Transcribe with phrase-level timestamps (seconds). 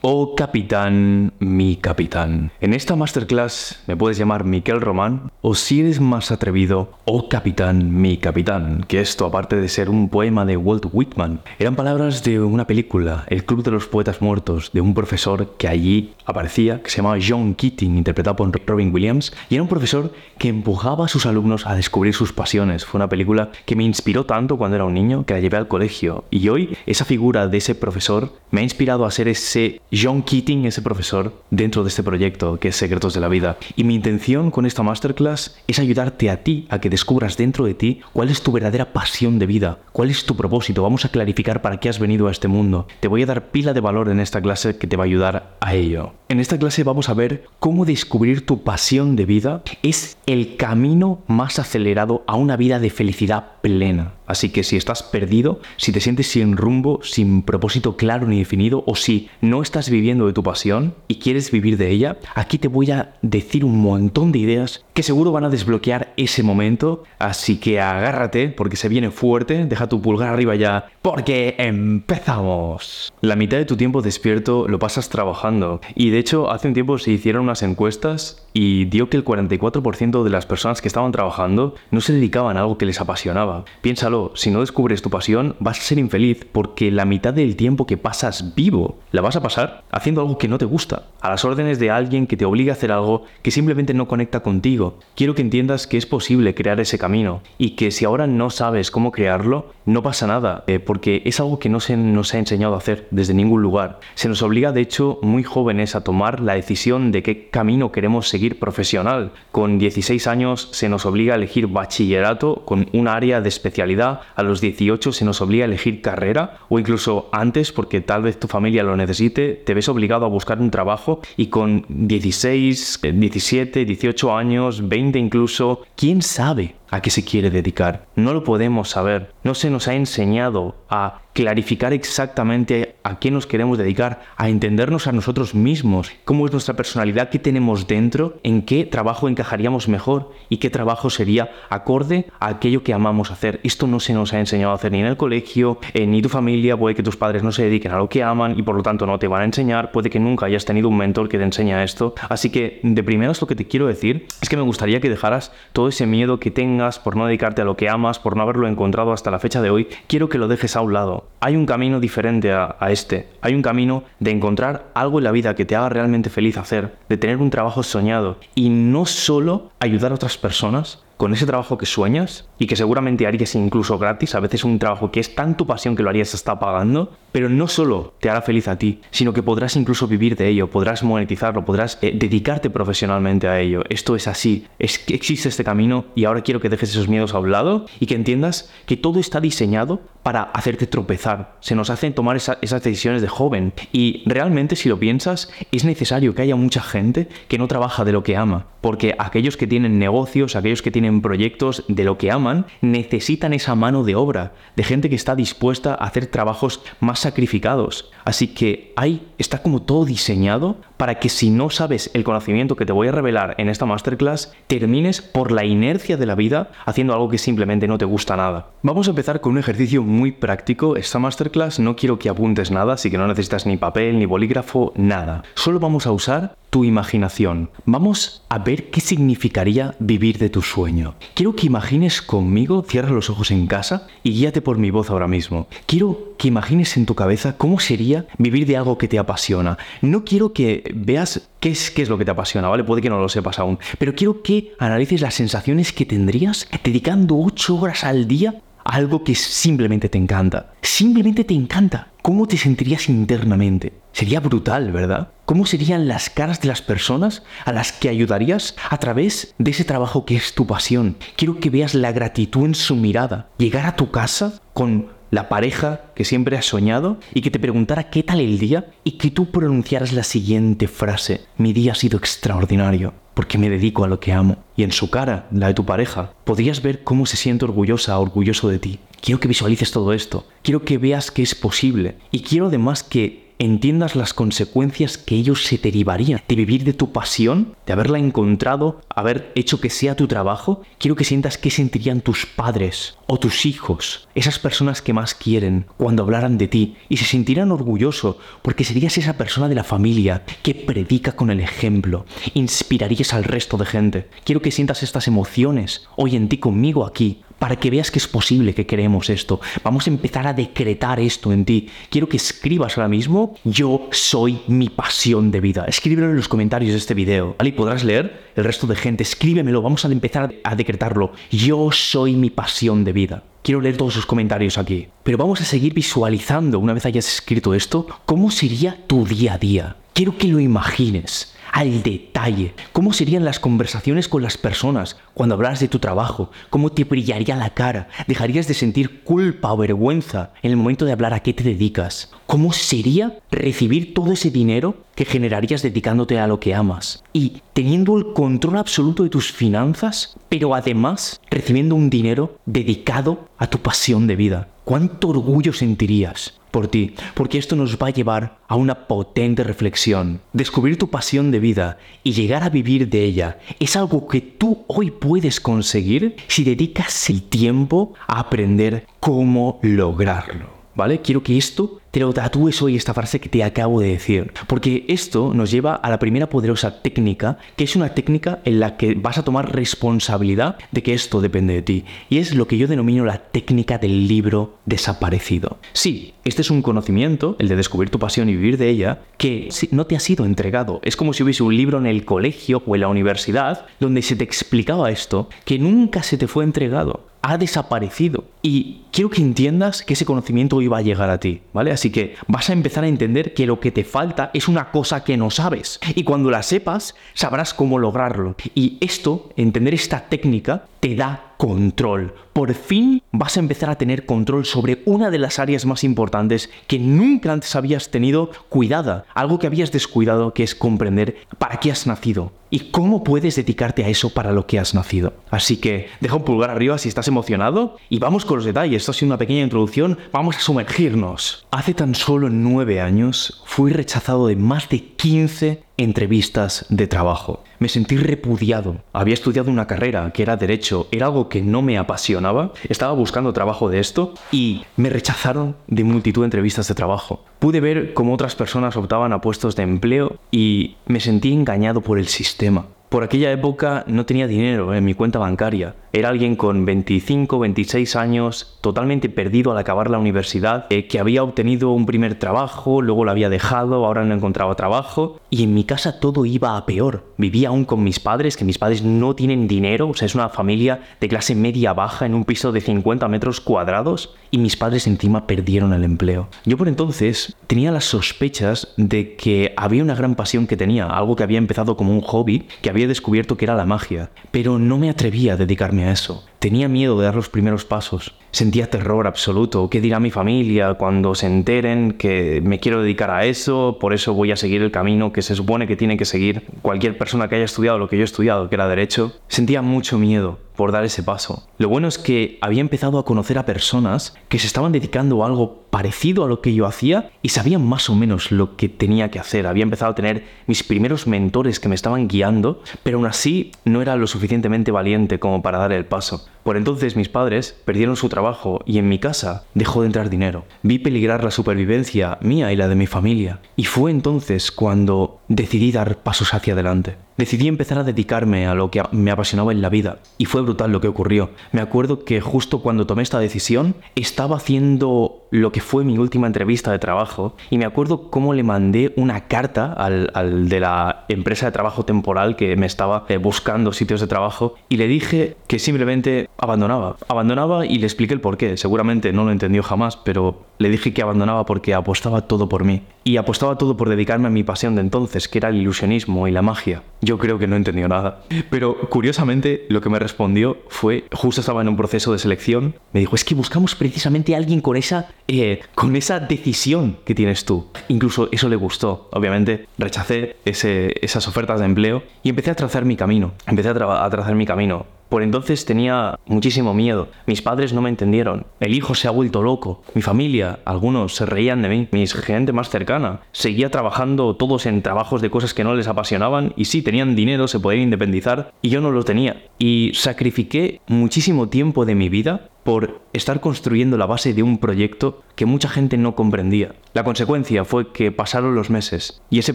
[0.00, 2.52] Oh capitán, mi capitán.
[2.60, 8.00] En esta masterclass me puedes llamar Miquel Román o si eres más atrevido, Oh capitán,
[8.00, 12.38] mi capitán, que esto aparte de ser un poema de Walt Whitman, eran palabras de
[12.38, 16.90] una película, El Club de los Poetas Muertos, de un profesor que allí aparecía, que
[16.90, 21.08] se llamaba John Keating, interpretado por Robin Williams, y era un profesor que empujaba a
[21.08, 22.84] sus alumnos a descubrir sus pasiones.
[22.84, 25.66] Fue una película que me inspiró tanto cuando era un niño que la llevé al
[25.66, 30.22] colegio y hoy esa figura de ese profesor me ha inspirado a ser ese John
[30.22, 33.56] Keating, ese profesor, dentro de este proyecto que es Secretos de la Vida.
[33.74, 37.74] Y mi intención con esta masterclass es ayudarte a ti a que descubras dentro de
[37.74, 40.82] ti cuál es tu verdadera pasión de vida, cuál es tu propósito.
[40.82, 42.86] Vamos a clarificar para qué has venido a este mundo.
[43.00, 45.56] Te voy a dar pila de valor en esta clase que te va a ayudar
[45.60, 46.12] a ello.
[46.28, 51.22] En esta clase vamos a ver cómo descubrir tu pasión de vida es el camino
[51.26, 54.17] más acelerado a una vida de felicidad plena.
[54.28, 58.84] Así que si estás perdido, si te sientes sin rumbo, sin propósito claro ni definido,
[58.86, 62.68] o si no estás viviendo de tu pasión y quieres vivir de ella, aquí te
[62.68, 67.04] voy a decir un montón de ideas que seguro van a desbloquear ese momento.
[67.18, 73.12] Así que agárrate, porque se viene fuerte, deja tu pulgar arriba ya, porque empezamos.
[73.20, 75.80] La mitad de tu tiempo despierto lo pasas trabajando.
[75.94, 80.22] Y de hecho, hace un tiempo se hicieron unas encuestas y dio que el 44%
[80.22, 83.64] de las personas que estaban trabajando no se dedicaban a algo que les apasionaba.
[83.80, 87.86] Piénsalo, si no descubres tu pasión, vas a ser infeliz porque la mitad del tiempo
[87.86, 91.44] que pasas vivo la vas a pasar haciendo algo que no te gusta, a las
[91.44, 94.98] órdenes de alguien que te obliga a hacer algo que simplemente no conecta contigo.
[95.14, 98.90] Quiero que entiendas que es posible crear ese camino y que si ahora no sabes
[98.90, 102.74] cómo crearlo, no pasa nada, eh, porque es algo que no se nos ha enseñado
[102.74, 104.00] a hacer desde ningún lugar.
[104.14, 108.28] Se nos obliga, de hecho, muy jóvenes a tomar la decisión de qué camino queremos
[108.28, 109.32] seguir profesional.
[109.50, 114.42] Con 16 años se nos obliga a elegir bachillerato con un área de especialidad, a
[114.42, 118.48] los 18 se nos obliga a elegir carrera o incluso antes, porque tal vez tu
[118.48, 123.84] familia lo necesite, te ves obligado a buscar un trabajo y con 16, eh, 17,
[123.84, 126.77] 18 años, 20 incluso, ¿quién sabe?
[126.90, 128.06] A qué se quiere dedicar.
[128.16, 129.32] No lo podemos saber.
[129.44, 135.06] No se nos ha enseñado a clarificar exactamente a qué nos queremos dedicar, a entendernos
[135.06, 140.32] a nosotros mismos, cómo es nuestra personalidad, qué tenemos dentro, en qué trabajo encajaríamos mejor
[140.48, 143.60] y qué trabajo sería acorde a aquello que amamos hacer.
[143.62, 146.28] Esto no se nos ha enseñado a hacer ni en el colegio, eh, ni tu
[146.28, 148.82] familia, puede que tus padres no se dediquen a lo que aman y por lo
[148.82, 151.44] tanto no te van a enseñar, puede que nunca hayas tenido un mentor que te
[151.44, 152.14] enseña esto.
[152.28, 155.52] Así que de primeras lo que te quiero decir es que me gustaría que dejaras
[155.72, 156.50] todo ese miedo que
[156.98, 159.70] por no dedicarte a lo que amas, por no haberlo encontrado hasta la fecha de
[159.70, 161.26] hoy, quiero que lo dejes a un lado.
[161.40, 163.28] Hay un camino diferente a, a este.
[163.40, 166.94] Hay un camino de encontrar algo en la vida que te haga realmente feliz hacer,
[167.08, 171.76] de tener un trabajo soñado y no solo ayudar a otras personas, con ese trabajo
[171.76, 175.56] que sueñas y que seguramente harías incluso gratis, a veces un trabajo que es tan
[175.56, 179.02] tu pasión que lo harías hasta pagando, pero no solo te hará feliz a ti,
[179.10, 183.82] sino que podrás incluso vivir de ello, podrás monetizarlo, podrás eh, dedicarte profesionalmente a ello.
[183.90, 187.38] Esto es así, es existe este camino y ahora quiero que dejes esos miedos a
[187.40, 191.56] un lado y que entiendas que todo está diseñado para hacerte tropezar.
[191.60, 195.84] Se nos hacen tomar esa- esas decisiones de joven y realmente si lo piensas es
[195.84, 199.66] necesario que haya mucha gente que no trabaja de lo que ama, porque aquellos que
[199.66, 204.52] tienen negocios, aquellos que tienen proyectos de lo que aman, necesitan esa mano de obra,
[204.76, 208.10] de gente que está dispuesta a hacer trabajos más sacrificados.
[208.24, 212.84] Así que ahí está como todo diseñado para que si no sabes el conocimiento que
[212.84, 217.14] te voy a revelar en esta masterclass, termines por la inercia de la vida haciendo
[217.14, 218.66] algo que simplemente no te gusta nada.
[218.82, 220.96] Vamos a empezar con un ejercicio muy práctico.
[220.96, 224.92] Esta masterclass no quiero que apuntes nada, así que no necesitas ni papel, ni bolígrafo,
[224.96, 225.44] nada.
[225.54, 227.70] Solo vamos a usar tu imaginación.
[227.86, 231.14] Vamos a ver qué significaría vivir de tu sueño.
[231.34, 235.28] Quiero que imagines conmigo, cierra los ojos en casa y guíate por mi voz ahora
[235.28, 235.68] mismo.
[235.86, 239.78] Quiero que imagines en tu cabeza cómo sería vivir de algo que te apasiona.
[240.02, 242.84] No quiero que veas qué es, qué es lo que te apasiona, ¿vale?
[242.84, 247.38] Puede que no lo sepas aún, pero quiero que analices las sensaciones que tendrías dedicando
[247.38, 250.72] 8 horas al día a algo que simplemente te encanta.
[250.82, 252.08] Simplemente te encanta.
[252.22, 253.92] ¿Cómo te sentirías internamente?
[254.12, 255.30] Sería brutal, ¿verdad?
[255.44, 259.84] ¿Cómo serían las caras de las personas a las que ayudarías a través de ese
[259.84, 261.16] trabajo que es tu pasión?
[261.36, 263.48] Quiero que veas la gratitud en su mirada.
[263.58, 268.10] Llegar a tu casa con la pareja que siempre has soñado y que te preguntara
[268.10, 271.42] qué tal el día y que tú pronunciaras la siguiente frase.
[271.56, 274.64] Mi día ha sido extraordinario porque me dedico a lo que amo.
[274.76, 278.68] Y en su cara, la de tu pareja, podrías ver cómo se siente orgullosa, orgulloso
[278.68, 278.98] de ti.
[279.20, 280.46] Quiero que visualices todo esto.
[280.62, 282.16] Quiero que veas que es posible.
[282.32, 287.12] Y quiero además que entiendas las consecuencias que ellos se derivarían de vivir de tu
[287.12, 290.82] pasión, de haberla encontrado, haber hecho que sea tu trabajo.
[290.98, 295.86] Quiero que sientas qué sentirían tus padres o tus hijos, esas personas que más quieren,
[295.96, 300.44] cuando hablaran de ti y se sentirán orgullosos porque serías esa persona de la familia
[300.62, 304.28] que predica con el ejemplo, inspirarías al resto de gente.
[304.44, 308.28] Quiero que sientas estas emociones hoy en ti conmigo aquí, para que veas que es
[308.28, 309.60] posible que queremos esto.
[309.82, 311.88] Vamos a empezar a decretar esto en ti.
[312.10, 315.84] Quiero que escribas ahora mismo, yo soy mi pasión de vida.
[315.86, 317.72] Escríbelo en los comentarios de este video, ¿vale?
[317.72, 319.22] Podrás leer el resto de gente.
[319.22, 321.32] Escríbemelo, vamos a empezar a decretarlo.
[321.50, 323.42] Yo soy mi pasión de vida.
[323.62, 325.08] Quiero leer todos sus comentarios aquí.
[325.22, 329.58] Pero vamos a seguir visualizando, una vez hayas escrito esto, cómo sería tu día a
[329.58, 329.96] día.
[330.14, 332.74] Quiero que lo imagines al detalle.
[332.92, 336.50] ¿Cómo serían las conversaciones con las personas cuando hablas de tu trabajo?
[336.70, 338.08] ¿Cómo te brillaría la cara?
[338.26, 342.30] ¿Dejarías de sentir culpa o vergüenza en el momento de hablar a qué te dedicas?
[342.46, 347.22] ¿Cómo sería recibir todo ese dinero que generarías dedicándote a lo que amas?
[347.32, 353.66] Y teniendo el control absoluto de tus finanzas, pero además recibiendo un dinero dedicado a
[353.66, 354.68] tu pasión de vida.
[354.84, 356.57] ¿Cuánto orgullo sentirías?
[356.70, 360.40] Por ti, porque esto nos va a llevar a una potente reflexión.
[360.52, 364.84] Descubrir tu pasión de vida y llegar a vivir de ella es algo que tú
[364.86, 370.78] hoy puedes conseguir si dedicas el tiempo a aprender cómo lograrlo.
[370.94, 371.20] ¿Vale?
[371.20, 374.52] Quiero que esto te lo tatúes hoy esta frase que te acabo de decir.
[374.66, 378.96] Porque esto nos lleva a la primera poderosa técnica, que es una técnica en la
[378.96, 382.04] que vas a tomar responsabilidad de que esto depende de ti.
[382.28, 385.78] Y es lo que yo denomino la técnica del libro desaparecido.
[385.92, 389.68] Sí, este es un conocimiento, el de descubrir tu pasión y vivir de ella, que
[389.92, 391.00] no te ha sido entregado.
[391.04, 394.34] Es como si hubiese un libro en el colegio o en la universidad donde se
[394.34, 398.44] te explicaba esto, que nunca se te fue entregado ha desaparecido.
[398.62, 401.92] Y quiero que entiendas que ese conocimiento iba a llegar a ti, ¿vale?
[401.92, 405.24] Así que vas a empezar a entender que lo que te falta es una cosa
[405.24, 406.00] que no sabes.
[406.14, 408.54] Y cuando la sepas, sabrás cómo lograrlo.
[408.74, 412.34] Y esto, entender esta técnica, te da control.
[412.58, 416.70] Por fin vas a empezar a tener control sobre una de las áreas más importantes
[416.88, 419.26] que nunca antes habías tenido cuidada.
[419.32, 424.04] Algo que habías descuidado que es comprender para qué has nacido y cómo puedes dedicarte
[424.04, 425.34] a eso para lo que has nacido.
[425.50, 429.02] Así que deja un pulgar arriba si estás emocionado y vamos con los detalles.
[429.02, 430.18] Esto ha sido una pequeña introducción.
[430.32, 431.64] Vamos a sumergirnos.
[431.70, 437.64] Hace tan solo nueve años fui rechazado de más de 15 entrevistas de trabajo.
[437.80, 439.02] Me sentí repudiado.
[439.12, 442.47] Había estudiado una carrera que era derecho, era algo que no me apasionaba.
[442.88, 447.44] Estaba buscando trabajo de esto y me rechazaron de multitud de entrevistas de trabajo.
[447.58, 452.18] Pude ver cómo otras personas optaban a puestos de empleo y me sentí engañado por
[452.18, 452.86] el sistema.
[453.08, 455.94] Por aquella época no tenía dinero en mi cuenta bancaria.
[456.12, 461.42] Era alguien con 25, 26 años, totalmente perdido al acabar la universidad, eh, que había
[461.42, 465.40] obtenido un primer trabajo, luego lo había dejado, ahora no encontraba trabajo.
[465.48, 467.24] Y en mi casa todo iba a peor.
[467.38, 470.50] Vivía aún con mis padres, que mis padres no tienen dinero, o sea, es una
[470.50, 475.06] familia de clase media baja en un piso de 50 metros cuadrados, y mis padres
[475.06, 476.48] encima perdieron el empleo.
[476.64, 481.36] Yo por entonces tenía las sospechas de que había una gran pasión que tenía, algo
[481.36, 484.80] que había empezado como un hobby, que había había descubierto que era la magia, pero
[484.80, 486.44] no me atrevía a dedicarme a eso.
[486.58, 488.34] Tenía miedo de dar los primeros pasos.
[488.50, 489.88] Sentía terror absoluto.
[489.88, 493.98] ¿Qué dirá mi familia cuando se enteren que me quiero dedicar a eso?
[494.00, 497.16] Por eso voy a seguir el camino que se supone que tiene que seguir cualquier
[497.16, 499.34] persona que haya estudiado lo que yo he estudiado, que era derecho.
[499.46, 501.68] Sentía mucho miedo por dar ese paso.
[501.78, 505.46] Lo bueno es que había empezado a conocer a personas que se estaban dedicando a
[505.46, 509.30] algo parecido a lo que yo hacía y sabían más o menos lo que tenía
[509.30, 509.66] que hacer.
[509.66, 514.02] Había empezado a tener mis primeros mentores que me estaban guiando, pero aún así no
[514.02, 516.47] era lo suficientemente valiente como para dar el paso.
[516.68, 520.66] Por entonces mis padres perdieron su trabajo y en mi casa dejó de entrar dinero.
[520.82, 523.62] Vi peligrar la supervivencia mía y la de mi familia.
[523.74, 527.16] Y fue entonces cuando decidí dar pasos hacia adelante.
[527.38, 530.90] Decidí empezar a dedicarme a lo que me apasionaba en la vida y fue brutal
[530.90, 531.50] lo que ocurrió.
[531.70, 536.48] Me acuerdo que justo cuando tomé esta decisión estaba haciendo lo que fue mi última
[536.48, 541.66] entrevista de trabajo y me acuerdo cómo le mandé una carta al, de la empresa
[541.66, 545.78] de trabajo temporal que me estaba eh, buscando sitios de trabajo y le dije que
[545.78, 547.16] simplemente abandonaba.
[547.28, 548.76] Abandonaba y le expliqué el porqué.
[548.76, 553.02] Seguramente no lo entendió jamás, pero le dije que abandonaba porque apostaba todo por mí.
[553.24, 556.50] Y apostaba todo por dedicarme a mi pasión de entonces, que era el ilusionismo y
[556.50, 557.02] la magia.
[557.28, 558.40] Yo creo que no entendió nada.
[558.70, 563.20] Pero curiosamente lo que me respondió fue, justo estaba en un proceso de selección, me
[563.20, 567.66] dijo, es que buscamos precisamente a alguien con esa, eh, con esa decisión que tienes
[567.66, 567.88] tú.
[568.08, 569.28] Incluso eso le gustó.
[569.30, 573.52] Obviamente rechacé esas ofertas de empleo y empecé a trazar mi camino.
[573.66, 577.28] Empecé a trazar mi camino Por entonces tenía muchísimo miedo.
[577.46, 578.66] Mis padres no me entendieron.
[578.80, 580.02] El hijo se ha vuelto loco.
[580.14, 582.08] Mi familia, algunos se reían de mí.
[582.12, 586.72] Mi gente más cercana seguía trabajando todos en trabajos de cosas que no les apasionaban
[586.76, 589.62] y sí, tenían dinero, se podían independizar y yo no lo tenía.
[589.78, 595.42] Y sacrifiqué muchísimo tiempo de mi vida por estar construyendo la base de un proyecto
[595.56, 596.94] que mucha gente no comprendía.
[597.12, 599.74] La consecuencia fue que pasaron los meses y ese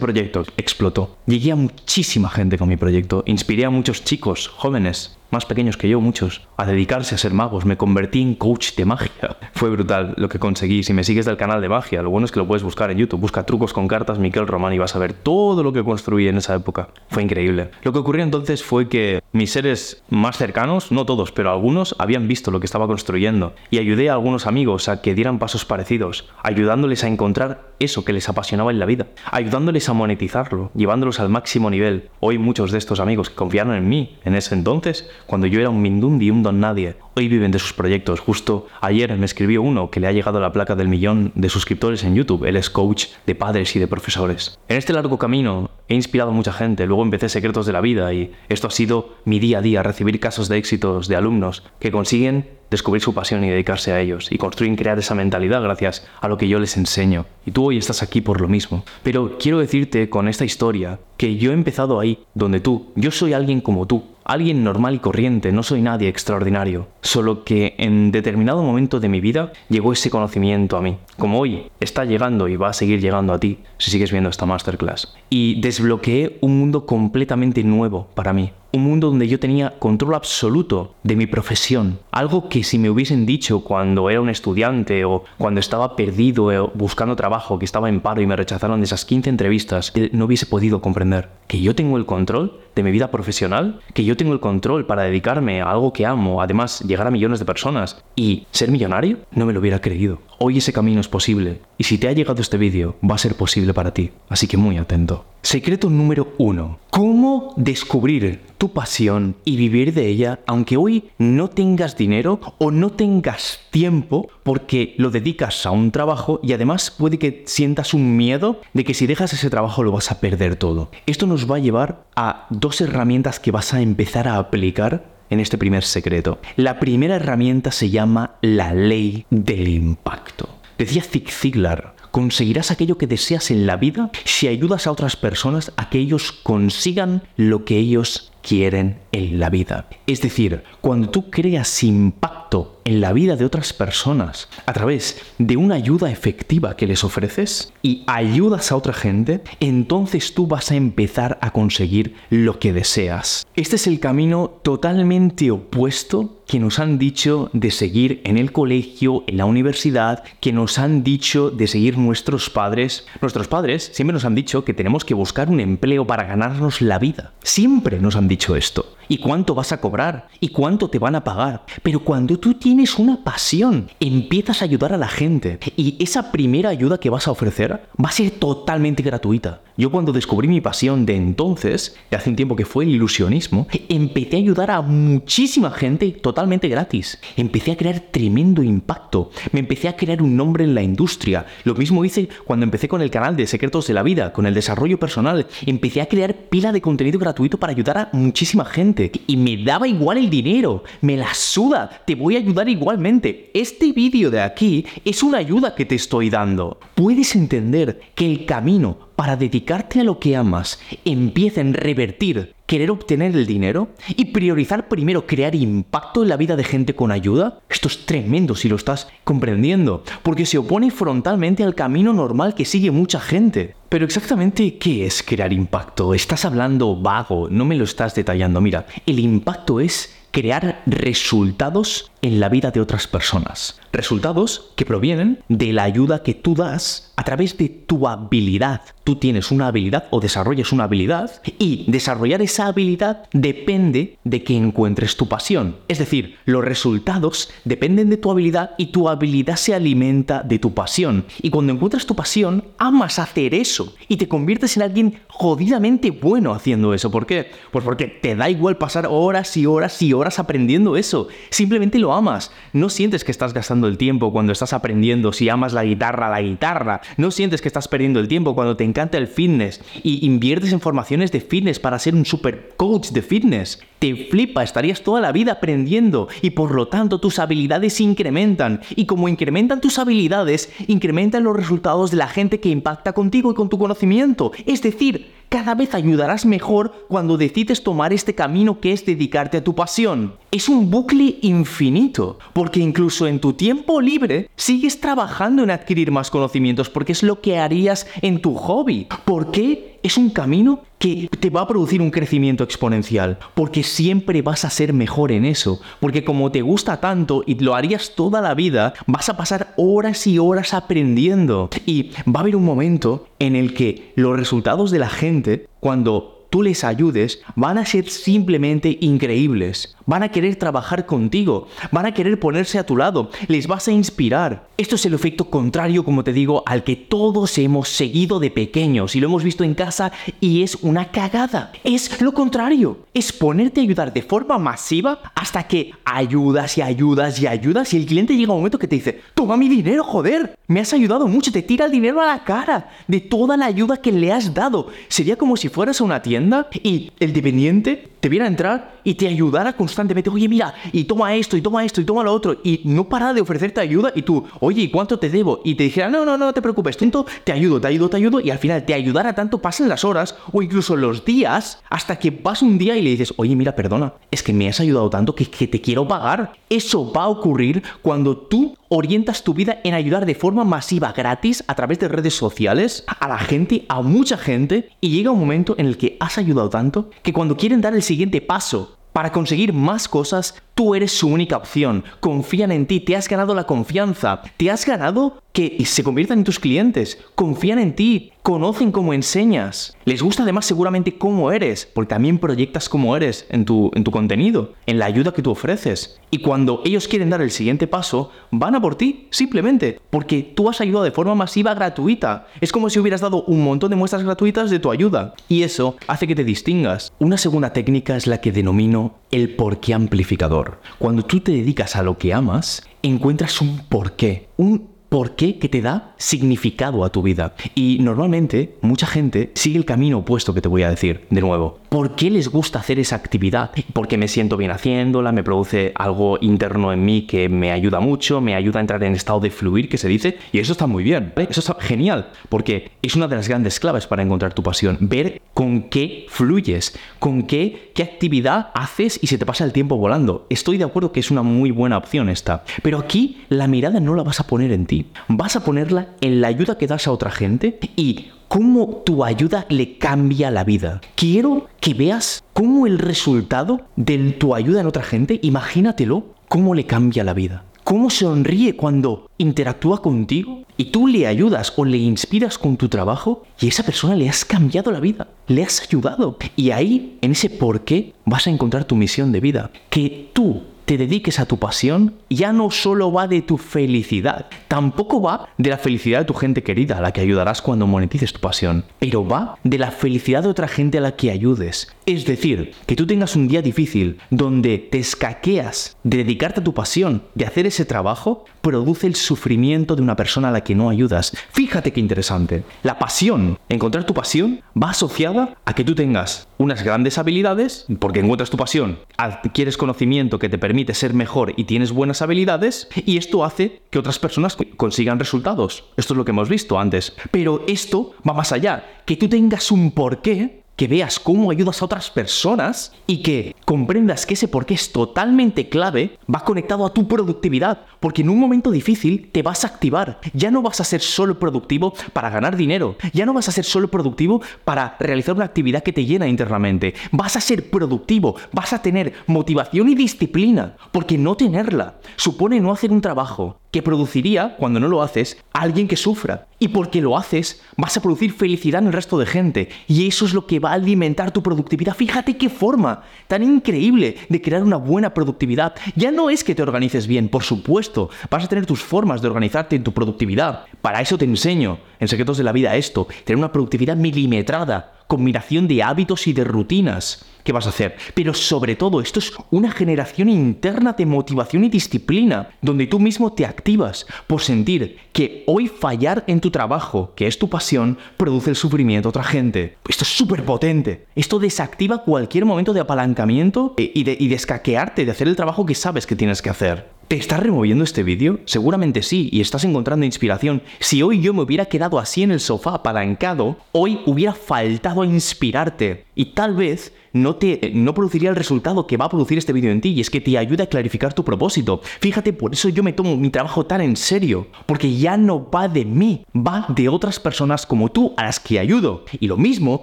[0.00, 1.16] proyecto explotó.
[1.26, 5.88] Llegué a muchísima gente con mi proyecto, inspiré a muchos chicos, jóvenes, más pequeños que
[5.88, 7.64] yo, muchos, a dedicarse a ser magos.
[7.64, 9.36] Me convertí en coach de magia.
[9.52, 10.82] Fue brutal lo que conseguí.
[10.84, 12.98] Si me sigues del canal de magia, lo bueno es que lo puedes buscar en
[12.98, 13.20] YouTube.
[13.20, 16.38] Busca trucos con cartas Miquel Román y vas a ver todo lo que construí en
[16.38, 16.88] esa época.
[17.08, 17.70] Fue increíble.
[17.82, 22.28] Lo que ocurrió entonces fue que mis seres más cercanos, no todos, pero algunos, habían
[22.28, 26.28] visto lo que estaba construyendo y ayudé a algunos amigos a que dieran pasos parecidos,
[26.44, 31.28] ayudándoles a encontrar eso que les apasionaba en la vida, ayudándoles a monetizarlo, llevándolos al
[31.28, 32.08] máximo nivel.
[32.20, 35.70] Hoy muchos de estos amigos que confiaron en mí en ese entonces, cuando yo era
[35.70, 38.20] un mindundi un don nadie, hoy viven de sus proyectos.
[38.20, 42.04] Justo ayer me escribió uno que le ha llegado la placa del millón de suscriptores
[42.04, 42.44] en YouTube.
[42.44, 44.58] Él es coach de padres y de profesores.
[44.68, 46.86] En este largo camino he inspirado a mucha gente.
[46.86, 50.20] Luego empecé Secretos de la Vida y esto ha sido mi día a día, recibir
[50.20, 54.38] casos de éxitos de alumnos que consiguen descubrir su pasión y dedicarse a ellos y
[54.38, 57.26] construir crear esa mentalidad gracias a lo que yo les enseño.
[57.46, 58.84] Y tú hoy estás aquí por lo mismo.
[59.02, 63.32] Pero quiero decirte con esta historia que yo he empezado ahí, donde tú, yo soy
[63.32, 68.62] alguien como tú, alguien normal y corriente, no soy nadie extraordinario, solo que en determinado
[68.62, 72.70] momento de mi vida llegó ese conocimiento a mí, como hoy está llegando y va
[72.70, 75.14] a seguir llegando a ti si sigues viendo esta masterclass.
[75.30, 80.94] Y desbloqueé un mundo completamente nuevo para mí, un mundo donde yo tenía control absoluto
[81.04, 85.60] de mi profesión, algo que si me hubiesen dicho cuando era un estudiante o cuando
[85.60, 89.30] estaba perdido eh, buscando trabajo, que estaba en paro y me rechazaron de esas 15
[89.30, 94.04] entrevistas, no hubiese podido comprender que yo tengo el control de mi vida profesional, que
[94.04, 97.44] yo tengo el control para dedicarme a algo que amo, además llegar a millones de
[97.44, 100.18] personas y ser millonario, no me lo hubiera creído.
[100.38, 103.36] Hoy ese camino es posible y si te ha llegado este vídeo va a ser
[103.36, 105.24] posible para ti, así que muy atento.
[105.44, 106.78] Secreto número uno.
[106.88, 112.88] ¿Cómo descubrir tu pasión y vivir de ella aunque hoy no tengas dinero o no
[112.88, 118.62] tengas tiempo porque lo dedicas a un trabajo y además puede que sientas un miedo
[118.72, 120.90] de que si dejas ese trabajo lo vas a perder todo?
[121.04, 125.40] Esto nos va a llevar a dos herramientas que vas a empezar a aplicar en
[125.40, 126.38] este primer secreto.
[126.56, 130.48] La primera herramienta se llama la ley del impacto.
[130.78, 135.72] Decía Zig Ziglar, conseguirás aquello que deseas en la vida si ayudas a otras personas
[135.76, 139.88] a que ellos consigan lo que ellos quieren en la vida.
[140.06, 145.56] Es decir, cuando tú creas impacto en la vida de otras personas a través de
[145.56, 150.76] una ayuda efectiva que les ofreces y ayudas a otra gente, entonces tú vas a
[150.76, 153.46] empezar a conseguir lo que deseas.
[153.56, 159.24] Este es el camino totalmente opuesto que nos han dicho de seguir en el colegio,
[159.26, 163.06] en la universidad, que nos han dicho de seguir nuestros padres.
[163.22, 166.98] Nuestros padres siempre nos han dicho que tenemos que buscar un empleo para ganarnos la
[166.98, 167.32] vida.
[167.42, 171.24] Siempre nos han dicho esto y cuánto vas a cobrar y cuánto te van a
[171.24, 171.64] pagar.
[171.82, 176.70] Pero cuando tú tienes una pasión, empiezas a ayudar a la gente y esa primera
[176.70, 179.60] ayuda que vas a ofrecer va a ser totalmente gratuita.
[179.76, 183.66] Yo cuando descubrí mi pasión de entonces, de hace un tiempo que fue el ilusionismo,
[183.88, 187.18] empecé a ayudar a muchísima gente totalmente gratis.
[187.36, 189.32] Empecé a crear tremendo impacto.
[189.50, 191.46] Me empecé a crear un nombre en la industria.
[191.64, 194.54] Lo mismo hice cuando empecé con el canal de Secretos de la Vida, con el
[194.54, 195.48] desarrollo personal.
[195.66, 199.10] Empecé a crear pila de contenido gratuito para ayudar a muchísima gente.
[199.26, 200.84] Y me daba igual el dinero.
[201.00, 201.90] Me la suda.
[202.06, 203.50] Te voy a ayudar igualmente.
[203.52, 206.78] Este vídeo de aquí es una ayuda que te estoy dando.
[206.94, 212.90] Puedes entender que el camino para dedicarte a lo que amas empieza en revertir querer
[212.90, 217.60] obtener el dinero y priorizar primero crear impacto en la vida de gente con ayuda,
[217.68, 222.64] esto es tremendo si lo estás comprendiendo, porque se opone frontalmente al camino normal que
[222.64, 223.74] sigue mucha gente.
[223.88, 226.14] Pero exactamente, ¿qué es crear impacto?
[226.14, 228.60] Estás hablando vago, no me lo estás detallando.
[228.60, 233.78] Mira, el impacto es crear resultados en la vida de otras personas.
[233.92, 238.80] Resultados que provienen de la ayuda que tú das a través de tu habilidad.
[239.04, 244.56] Tú tienes una habilidad o desarrollas una habilidad y desarrollar esa habilidad depende de que
[244.56, 245.76] encuentres tu pasión.
[245.86, 250.72] Es decir, los resultados dependen de tu habilidad y tu habilidad se alimenta de tu
[250.72, 251.26] pasión.
[251.42, 256.54] Y cuando encuentras tu pasión, amas hacer eso y te conviertes en alguien jodidamente bueno
[256.54, 257.10] haciendo eso.
[257.10, 257.50] ¿Por qué?
[257.70, 261.28] Pues porque te da igual pasar horas y horas y horas aprendiendo eso.
[261.50, 262.50] Simplemente lo amas.
[262.72, 266.40] No sientes que estás gastando el tiempo cuando estás aprendiendo, si amas la guitarra, la
[266.40, 267.00] guitarra.
[267.16, 270.80] No sientes que estás perdiendo el tiempo cuando te encanta el fitness y inviertes en
[270.80, 273.80] formaciones de fitness para ser un super coach de fitness.
[274.04, 278.82] Te flipa, estarías toda la vida aprendiendo y por lo tanto tus habilidades incrementan.
[278.96, 283.54] Y como incrementan tus habilidades, incrementan los resultados de la gente que impacta contigo y
[283.54, 284.52] con tu conocimiento.
[284.66, 289.64] Es decir, cada vez ayudarás mejor cuando decides tomar este camino que es dedicarte a
[289.64, 290.34] tu pasión.
[290.50, 296.30] Es un bucle infinito, porque incluso en tu tiempo libre sigues trabajando en adquirir más
[296.30, 299.06] conocimientos, porque es lo que harías en tu hobby.
[299.24, 299.98] ¿Por qué?
[300.02, 304.70] Es un camino que te va a producir un crecimiento exponencial, porque siempre vas a
[304.70, 308.94] ser mejor en eso, porque como te gusta tanto y lo harías toda la vida,
[309.06, 311.68] vas a pasar horas y horas aprendiendo.
[311.84, 316.33] Y va a haber un momento en el que los resultados de la gente, cuando
[316.54, 319.96] tú les ayudes, van a ser simplemente increíbles.
[320.06, 323.92] Van a querer trabajar contigo, van a querer ponerse a tu lado, les vas a
[323.92, 324.68] inspirar.
[324.76, 329.16] Esto es el efecto contrario, como te digo, al que todos hemos seguido de pequeños
[329.16, 331.72] y lo hemos visto en casa y es una cagada.
[331.82, 337.40] Es lo contrario, es ponerte a ayudar de forma masiva hasta que ayudas y ayudas
[337.40, 340.04] y ayudas y el cliente llega a un momento que te dice, toma mi dinero,
[340.04, 343.66] joder, me has ayudado mucho, te tira el dinero a la cara de toda la
[343.66, 344.88] ayuda que le has dado.
[345.08, 346.43] Sería como si fueras a una tienda
[346.82, 350.30] y el dependiente te viera a entrar y te ayudara constantemente.
[350.30, 352.56] Oye, mira, y toma esto, y toma esto, y toma lo otro.
[352.64, 355.60] Y no para de ofrecerte ayuda y tú, oye, ¿y cuánto te debo?
[355.62, 358.40] Y te dijera, no, no, no, te preocupes, tanto te ayudo, te ayudo, te ayudo.
[358.40, 362.30] Y al final te ayudara tanto, pasen las horas o incluso los días hasta que
[362.30, 365.34] vas un día y le dices, oye, mira, perdona, es que me has ayudado tanto
[365.34, 366.54] que, que te quiero pagar.
[366.70, 371.64] Eso va a ocurrir cuando tú orientas tu vida en ayudar de forma masiva, gratis,
[371.66, 375.74] a través de redes sociales, a la gente, a mucha gente, y llega un momento
[375.78, 379.72] en el que has ayudado tanto que cuando quieren dar el siguiente paso para conseguir
[379.72, 382.04] más cosas, tú eres su única opción.
[382.20, 386.44] Confían en ti, te has ganado la confianza, te has ganado que se conviertan en
[386.44, 389.96] tus clientes, confían en ti, conocen cómo enseñas.
[390.04, 394.10] Les gusta además seguramente cómo eres, porque también proyectas cómo eres en tu, en tu
[394.10, 396.20] contenido, en la ayuda que tú ofreces.
[396.32, 400.68] Y cuando ellos quieren dar el siguiente paso, van a por ti, simplemente, porque tú
[400.68, 402.48] has ayudado de forma masiva gratuita.
[402.60, 405.34] Es como si hubieras dado un montón de muestras gratuitas de tu ayuda.
[405.48, 407.12] Y eso hace que te distingas.
[407.20, 410.63] Una segunda técnica es la que denomino el porqué amplificador.
[410.98, 415.44] Cuando tú te dedicas a lo que amas, encuentras un porqué, un ¿Por qué?
[415.58, 417.54] que te da significado a tu vida.
[417.74, 421.78] Y normalmente mucha gente sigue el camino opuesto que te voy a decir de nuevo.
[421.88, 423.70] ¿Por qué les gusta hacer esa actividad?
[423.92, 428.40] Porque me siento bien haciéndola, me produce algo interno en mí que me ayuda mucho,
[428.40, 431.04] me ayuda a entrar en estado de fluir, que se dice, y eso está muy
[431.04, 434.98] bien, eso está genial, porque es una de las grandes claves para encontrar tu pasión,
[435.00, 439.96] ver con qué fluyes, con qué, qué actividad haces y se te pasa el tiempo
[439.96, 440.46] volando.
[440.50, 444.14] Estoy de acuerdo que es una muy buena opción esta, pero aquí la mirada no
[444.14, 447.12] la vas a poner en ti vas a ponerla en la ayuda que das a
[447.12, 451.00] otra gente y cómo tu ayuda le cambia la vida.
[451.14, 456.86] Quiero que veas cómo el resultado de tu ayuda en otra gente, imagínatelo, cómo le
[456.86, 457.64] cambia la vida.
[457.84, 463.42] Cómo sonríe cuando interactúa contigo y tú le ayudas o le inspiras con tu trabajo
[463.60, 466.38] y a esa persona le has cambiado la vida, le has ayudado.
[466.56, 469.70] Y ahí, en ese por qué, vas a encontrar tu misión de vida.
[469.90, 475.20] Que tú te dediques a tu pasión ya no solo va de tu felicidad, tampoco
[475.22, 478.40] va de la felicidad de tu gente querida a la que ayudarás cuando monetices tu
[478.40, 481.94] pasión, pero va de la felicidad de otra gente a la que ayudes.
[482.06, 486.74] Es decir, que tú tengas un día difícil donde te escaqueas de dedicarte a tu
[486.74, 490.90] pasión, de hacer ese trabajo, produce el sufrimiento de una persona a la que no
[490.90, 491.34] ayudas.
[491.52, 492.62] Fíjate qué interesante.
[492.82, 498.20] La pasión, encontrar tu pasión, va asociada a que tú tengas unas grandes habilidades, porque
[498.20, 503.16] encuentras tu pasión, adquieres conocimiento que te permite ser mejor y tienes buenas habilidades, y
[503.16, 505.84] esto hace que otras personas consigan resultados.
[505.96, 507.16] Esto es lo que hemos visto antes.
[507.30, 511.84] Pero esto va más allá, que tú tengas un porqué que veas cómo ayudas a
[511.84, 517.06] otras personas y que comprendas que ese porqué es totalmente clave, va conectado a tu
[517.06, 520.18] productividad, porque en un momento difícil te vas a activar.
[520.32, 523.64] Ya no vas a ser solo productivo para ganar dinero, ya no vas a ser
[523.64, 528.72] solo productivo para realizar una actividad que te llena internamente, vas a ser productivo, vas
[528.72, 534.54] a tener motivación y disciplina, porque no tenerla supone no hacer un trabajo que produciría,
[534.56, 536.46] cuando no lo haces, alguien que sufra.
[536.58, 539.68] Y porque lo haces, vas a producir felicidad en el resto de gente.
[539.88, 541.94] Y eso es lo que va a alimentar tu productividad.
[541.94, 545.74] Fíjate qué forma tan increíble de crear una buena productividad.
[545.96, 548.10] Ya no es que te organices bien, por supuesto.
[548.30, 550.64] Vas a tener tus formas de organizarte en tu productividad.
[550.80, 553.08] Para eso te enseño, en Secretos de la Vida, esto.
[553.24, 557.96] Tener una productividad milimetrada combinación de hábitos y de rutinas que vas a hacer.
[558.14, 563.32] Pero sobre todo, esto es una generación interna de motivación y disciplina, donde tú mismo
[563.32, 568.50] te activas por sentir que hoy fallar en tu trabajo, que es tu pasión, produce
[568.50, 569.76] el sufrimiento a otra gente.
[569.88, 571.06] Esto es súper potente.
[571.14, 575.74] Esto desactiva cualquier momento de apalancamiento eh, y de, y de hacer el trabajo que
[575.74, 576.93] sabes que tienes que hacer.
[577.08, 578.40] ¿Te estás removiendo este vídeo?
[578.46, 580.62] Seguramente sí, y estás encontrando inspiración.
[580.80, 585.06] Si hoy yo me hubiera quedado así en el sofá apalancado, hoy hubiera faltado a
[585.06, 586.03] inspirarte.
[586.14, 589.70] Y tal vez no, te, no produciría el resultado que va a producir este vídeo
[589.70, 591.80] en ti, y es que te ayuda a clarificar tu propósito.
[592.00, 595.68] Fíjate, por eso yo me tomo mi trabajo tan en serio, porque ya no va
[595.68, 599.04] de mí, va de otras personas como tú a las que ayudo.
[599.20, 599.82] Y lo mismo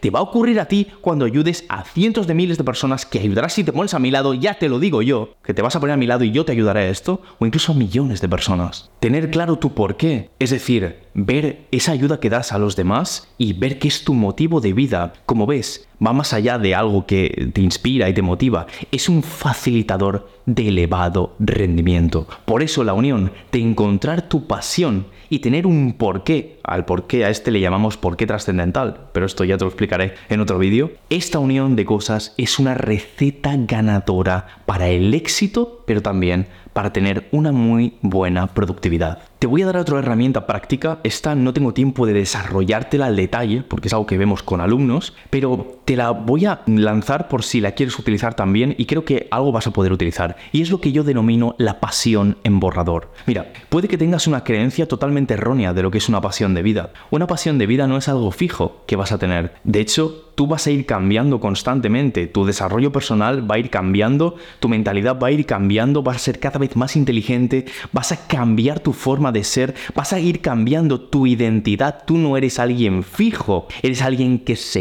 [0.00, 3.18] te va a ocurrir a ti cuando ayudes a cientos de miles de personas que
[3.18, 5.74] ayudarás si te pones a mi lado, ya te lo digo yo, que te vas
[5.76, 8.20] a poner a mi lado y yo te ayudaré a esto, o incluso a millones
[8.20, 8.90] de personas.
[9.00, 13.28] Tener claro tu por qué, es decir, ver esa ayuda que das a los demás
[13.38, 15.14] y ver qué es tu motivo de vida.
[15.24, 18.66] Como ves, va más allá de algo que te inspira y te motiva.
[18.92, 22.26] Es un facilitador de elevado rendimiento.
[22.44, 27.30] Por eso la unión de encontrar tu pasión y tener un porqué, al porqué a
[27.30, 31.40] este le llamamos porqué trascendental, pero esto ya te lo explicaré en otro vídeo, esta
[31.40, 37.50] unión de cosas es una receta ganadora para el éxito, pero también para tener una
[37.52, 39.18] muy buena productividad.
[39.38, 43.62] Te voy a dar otra herramienta práctica, esta no tengo tiempo de desarrollártela al detalle,
[43.68, 47.60] porque es algo que vemos con alumnos, pero te la voy a lanzar por si
[47.60, 50.36] la quieres utilizar también y creo que algo vas a poder utilizar.
[50.52, 53.12] Y es lo que yo denomino la pasión en borrador.
[53.26, 56.62] Mira, puede que tengas una creencia totalmente errónea de lo que es una pasión de
[56.62, 56.92] vida.
[57.10, 59.52] Una pasión de vida no es algo fijo que vas a tener.
[59.64, 64.36] De hecho, tú vas a ir cambiando constantemente, tu desarrollo personal va a ir cambiando,
[64.60, 68.28] tu mentalidad va a ir cambiando, vas a ser cada vez más inteligente, vas a
[68.28, 73.02] cambiar tu forma de ser, vas a ir cambiando tu identidad, tú no eres alguien
[73.02, 74.80] fijo, eres alguien que se